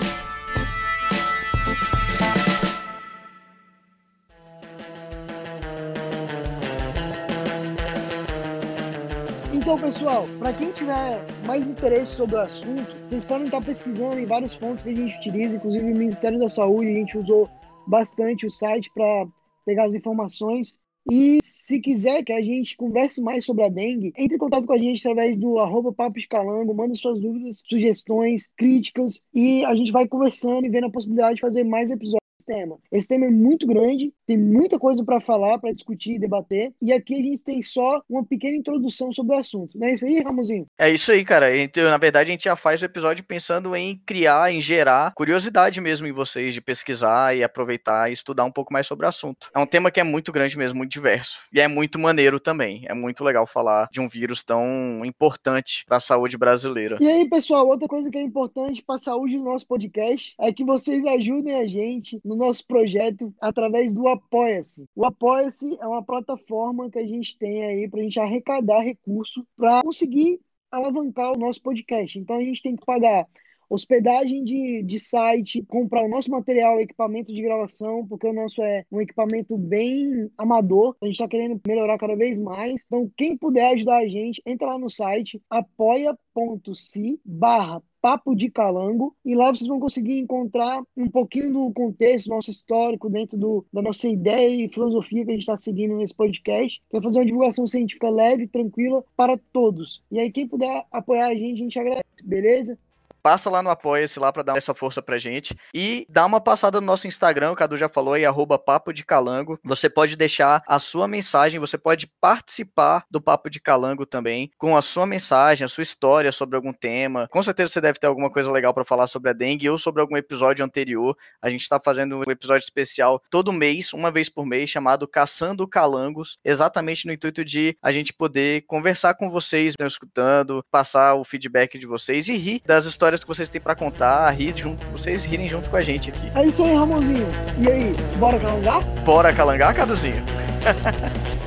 Então, 9.64 9.80
pessoal, 9.80 10.28
para 10.40 10.54
quem 10.54 10.74
tiver 10.74 11.26
mais 11.48 11.70
interesse 11.70 12.16
sobre 12.16 12.36
o 12.36 12.42
assunto, 12.42 12.98
vocês 13.02 13.24
podem 13.24 13.46
estar 13.46 13.62
pesquisando 13.62 14.20
em 14.20 14.26
vários 14.26 14.54
fontes 14.54 14.84
que 14.84 14.90
a 14.90 14.94
gente 14.94 15.18
utiliza, 15.18 15.56
inclusive 15.56 15.86
o 15.86 15.98
Ministério 15.98 16.38
da 16.38 16.50
Saúde, 16.50 16.90
a 16.90 16.94
gente 16.94 17.18
usou 17.18 17.50
bastante 17.88 18.46
o 18.46 18.50
site 18.50 18.92
para 18.94 19.26
pegar 19.66 19.86
as 19.86 19.96
informações. 19.96 20.78
E 21.10 21.40
se 21.42 21.80
quiser 21.80 22.26
que 22.26 22.34
a 22.34 22.42
gente 22.42 22.76
converse 22.76 23.24
mais 23.24 23.46
sobre 23.46 23.64
a 23.64 23.70
dengue, 23.70 24.12
entre 24.18 24.36
em 24.36 24.38
contato 24.38 24.68
com 24.68 24.74
a 24.74 24.78
gente 24.78 25.00
através 25.00 25.38
do 25.38 25.58
arroba 25.58 25.94
Papo 25.94 26.20
de 26.20 26.28
Calango, 26.28 26.74
manda 26.74 26.94
suas 26.94 27.22
dúvidas, 27.22 27.64
sugestões, 27.66 28.52
críticas 28.58 29.24
e 29.34 29.64
a 29.64 29.74
gente 29.76 29.94
vai 29.94 30.06
conversando 30.06 30.66
e 30.66 30.70
vendo 30.70 30.88
a 30.88 30.92
possibilidade 30.92 31.36
de 31.36 31.42
fazer 31.42 31.64
mais 31.64 31.90
episódios 31.90 32.24
tema. 32.44 32.78
Esse 32.92 33.08
tema 33.08 33.26
é 33.26 33.30
muito 33.30 33.66
grande, 33.66 34.14
tem 34.26 34.38
muita 34.38 34.80
coisa 34.80 35.04
para 35.04 35.20
falar, 35.20 35.60
para 35.60 35.72
discutir 35.72 36.16
e 36.16 36.20
debater, 36.20 36.74
e 36.82 36.92
aqui 36.94 37.14
a 37.14 37.18
gente 37.18 37.44
tem 37.44 37.62
só 37.62 38.02
uma 38.10 38.26
pequena 38.26 38.58
introdução 38.58 39.12
sobre 39.12 39.36
o 39.36 39.40
assunto. 39.40 39.78
Não 39.78 39.88
é 39.88 39.94
isso 39.94 40.06
aí, 40.06 40.22
Ramosinho? 40.22 40.66
É 40.78 40.90
isso 40.90 41.12
aí, 41.12 41.24
cara. 41.24 41.56
Então, 41.58 41.84
na 41.86 41.98
verdade, 41.98 42.30
a 42.30 42.34
gente 42.34 42.46
já 42.46 42.56
faz 42.56 42.82
o 42.82 42.86
episódio 42.86 43.24
pensando 43.24 43.76
em 43.76 44.02
criar, 44.06 44.52
em 44.52 44.62
gerar 44.62 45.14
curiosidade 45.16 45.80
mesmo 45.82 46.08
em 46.08 46.12
vocês 46.12 46.54
de 46.54 46.62
pesquisar 46.62 47.36
e 47.36 47.44
aproveitar 47.44 48.10
e 48.10 48.14
estudar 48.14 48.46
um 48.46 48.52
pouco 48.52 48.74
mais 48.74 48.88
sobre 48.88 49.06
o 49.06 49.10
assunto. 49.10 49.50
É 49.54 49.60
um 49.60 49.66
tema 49.66 49.92
que 49.92 50.00
é 50.00 50.04
muito 50.04 50.32
grande 50.32 50.58
mesmo, 50.58 50.78
muito 50.78 50.92
diverso. 50.92 51.40
E 51.52 51.60
é 51.60 51.68
muito 51.68 52.00
maneiro 52.00 52.40
também. 52.40 52.84
É 52.88 52.94
muito 52.94 53.24
legal 53.24 53.46
falar 53.46 53.88
de 53.92 54.00
um 54.00 54.08
vírus 54.08 54.44
tão 54.44 55.04
importante 55.06 55.84
para 55.88 55.98
a 55.98 56.02
saúde 56.02 56.38
brasileira. 56.38 56.98
E 57.02 57.08
aí, 57.08 57.28
pessoal, 57.28 57.68
outra 57.68 57.88
coisa 57.88 58.10
que 58.10 58.18
é 58.18 58.22
importante 58.22 58.84
para 58.84 58.96
a 58.96 59.00
saúde 59.00 59.38
do 59.38 59.44
nosso 59.44 59.68
podcast 59.68 60.34
é 60.40 60.52
que 60.52 60.64
vocês 60.64 61.06
ajudem 61.06 61.56
a 61.56 61.66
gente 61.66 62.20
no 62.24 62.36
nosso 62.36 62.66
projeto 62.66 63.34
através 63.42 63.94
do 63.94 64.08
Apoia-se. 64.14 64.86
O 64.96 65.06
Apoia-se 65.06 65.78
é 65.80 65.88
uma 65.88 66.04
plataforma 66.04 66.90
que 66.90 67.00
a 67.00 67.06
gente 67.06 67.38
tem 67.38 67.64
aí 67.64 67.90
para 67.90 68.00
a 68.00 68.04
gente 68.04 68.20
arrecadar 68.20 68.82
recurso 68.82 69.46
para 69.56 69.82
conseguir 69.82 70.40
alavancar 70.72 71.32
o 71.32 71.38
nosso 71.38 71.62
podcast. 71.62 72.18
Então 72.18 72.38
a 72.38 72.44
gente 72.44 72.62
tem 72.62 72.76
que 72.76 72.86
pagar 72.86 73.28
hospedagem 73.70 74.44
de, 74.44 74.84
de 74.84 75.00
site, 75.00 75.64
comprar 75.64 76.04
o 76.04 76.10
nosso 76.10 76.30
material, 76.30 76.80
equipamento 76.80 77.34
de 77.34 77.42
gravação, 77.42 78.06
porque 78.08 78.28
o 78.28 78.34
nosso 78.34 78.62
é 78.62 78.86
um 78.92 79.02
equipamento 79.02 79.58
bem 79.58 80.30
amador, 80.38 80.96
a 81.02 81.06
gente 81.06 81.16
está 81.16 81.28
querendo 81.28 81.60
melhorar 81.68 81.98
cada 81.98 82.16
vez 82.16 82.40
mais. 82.40 82.84
Então, 82.86 83.12
quem 83.18 83.38
puder 83.38 83.74
ajudar 83.74 83.98
a 83.98 84.08
gente, 84.08 84.42
entra 84.46 84.68
lá 84.68 84.78
no 84.78 84.90
site 84.90 85.42
apoia.se 85.50 87.20
barra 87.26 87.82
Papo 88.04 88.36
de 88.36 88.50
Calango, 88.50 89.16
e 89.24 89.34
lá 89.34 89.50
vocês 89.50 89.66
vão 89.66 89.80
conseguir 89.80 90.20
encontrar 90.20 90.84
um 90.98 91.10
pouquinho 91.10 91.54
do 91.54 91.72
contexto 91.72 92.28
nosso 92.28 92.52
histórico 92.52 93.10
dentro 93.10 93.38
do, 93.38 93.66
da 93.72 93.82
nossa 93.82 94.10
ideia 94.10 94.66
e 94.66 94.68
filosofia 94.68 95.24
que 95.24 95.32
a 95.32 95.34
gente 95.34 95.44
está 95.44 95.58
seguindo 95.58 95.96
nesse 95.96 96.14
podcast, 96.14 96.82
que 96.90 96.98
é 96.98 97.02
fazer 97.02 97.20
uma 97.20 97.26
divulgação 97.26 97.66
científica 97.66 98.10
leve, 98.10 98.46
tranquila 98.46 99.06
para 99.16 99.40
todos. 99.54 100.04
E 100.12 100.20
aí, 100.20 100.30
quem 100.34 100.46
puder 100.46 100.86
apoiar 100.92 101.30
a 101.30 101.34
gente, 101.34 101.54
a 101.54 101.64
gente 101.64 101.80
agradece, 101.80 102.04
beleza? 102.26 102.78
Passa 103.24 103.50
lá 103.50 103.64
no 103.64 103.70
Apoia-se 103.70 104.20
lá 104.20 104.32
para 104.34 104.44
dar 104.44 104.58
essa 104.58 104.74
força 104.74 105.02
pra 105.02 105.18
gente. 105.18 105.58
E 105.74 106.06
dá 106.10 106.26
uma 106.26 106.42
passada 106.42 106.82
no 106.82 106.86
nosso 106.86 107.08
Instagram, 107.08 107.52
o 107.52 107.56
Cadu 107.56 107.78
já 107.78 107.88
falou 107.88 108.16
aí, 108.16 108.26
arroba 108.26 108.60
Papo 108.60 108.94
de 108.94 109.06
Calango. 109.06 109.58
Você 109.64 109.90
pode 109.90 110.18
deixar 110.18 110.62
a 110.68 110.78
sua 110.78 111.08
mensagem, 111.08 111.60
você 111.60 111.78
pode 111.78 112.06
participar 112.20 113.06
do 113.10 113.22
Papo 113.22 113.50
de 113.50 113.62
Calango 113.62 114.06
também, 114.06 114.52
com 114.58 114.76
a 114.76 114.82
sua 114.82 115.06
mensagem, 115.06 115.64
a 115.64 115.70
sua 115.70 115.84
história 115.84 116.32
sobre 116.34 116.58
algum 116.58 116.74
tema. 116.74 117.30
Com 117.30 117.42
certeza 117.42 117.72
você 117.72 117.82
deve 117.82 117.98
ter 117.98 118.08
alguma 118.08 118.30
coisa 118.30 118.52
legal 118.52 118.74
para 118.74 118.84
falar 118.84 119.08
sobre 119.08 119.30
a 119.30 119.34
dengue 119.34 119.70
ou 119.70 119.78
sobre 119.78 120.02
algum 120.02 120.18
episódio 120.18 120.66
anterior. 120.66 121.16
A 121.42 121.50
gente 121.50 121.62
está 121.62 121.80
fazendo 121.80 122.20
um 122.28 122.32
episódio 122.32 122.66
especial 122.66 123.22
todo 123.30 123.54
mês, 123.54 123.94
uma 123.94 124.12
vez 124.12 124.28
por 124.28 124.46
mês, 124.46 124.70
chamado 124.70 125.08
Caçando 125.08 125.66
Calangos, 125.66 126.38
exatamente 126.44 127.08
no 127.08 127.14
intuito 127.14 127.46
de 127.46 127.78
a 127.82 127.92
gente 127.92 128.12
poder 128.12 128.64
conversar 128.68 129.14
com 129.14 129.30
vocês, 129.30 129.72
estão 129.72 129.88
escutando, 129.88 130.64
passar 130.70 131.16
o 131.16 131.24
feedback 131.24 131.80
de 131.80 131.86
vocês 131.86 132.28
e 132.28 132.36
rir 132.36 132.62
das 132.66 132.86
histórias 132.86 133.13
histórias 133.14 133.24
que 133.24 133.28
vocês 133.28 133.50
têm 133.50 133.62
para 133.62 133.76
contar, 133.76 134.30
rir 134.32 134.54
junto, 134.56 134.86
vocês 134.88 135.26
rirem 135.26 135.48
junto 135.48 135.70
com 135.70 135.78
a 135.78 135.82
gente 135.82 136.10
aqui. 136.10 136.32
É 136.36 136.46
isso 136.46 136.64
aí, 136.64 136.74
Ramonzinho. 136.74 137.28
E 137.60 137.70
aí, 137.70 137.96
bora 138.18 138.40
calangar? 138.40 138.84
Bora 139.06 139.34
calangar, 139.34 139.76
Caduzinho? 139.76 140.24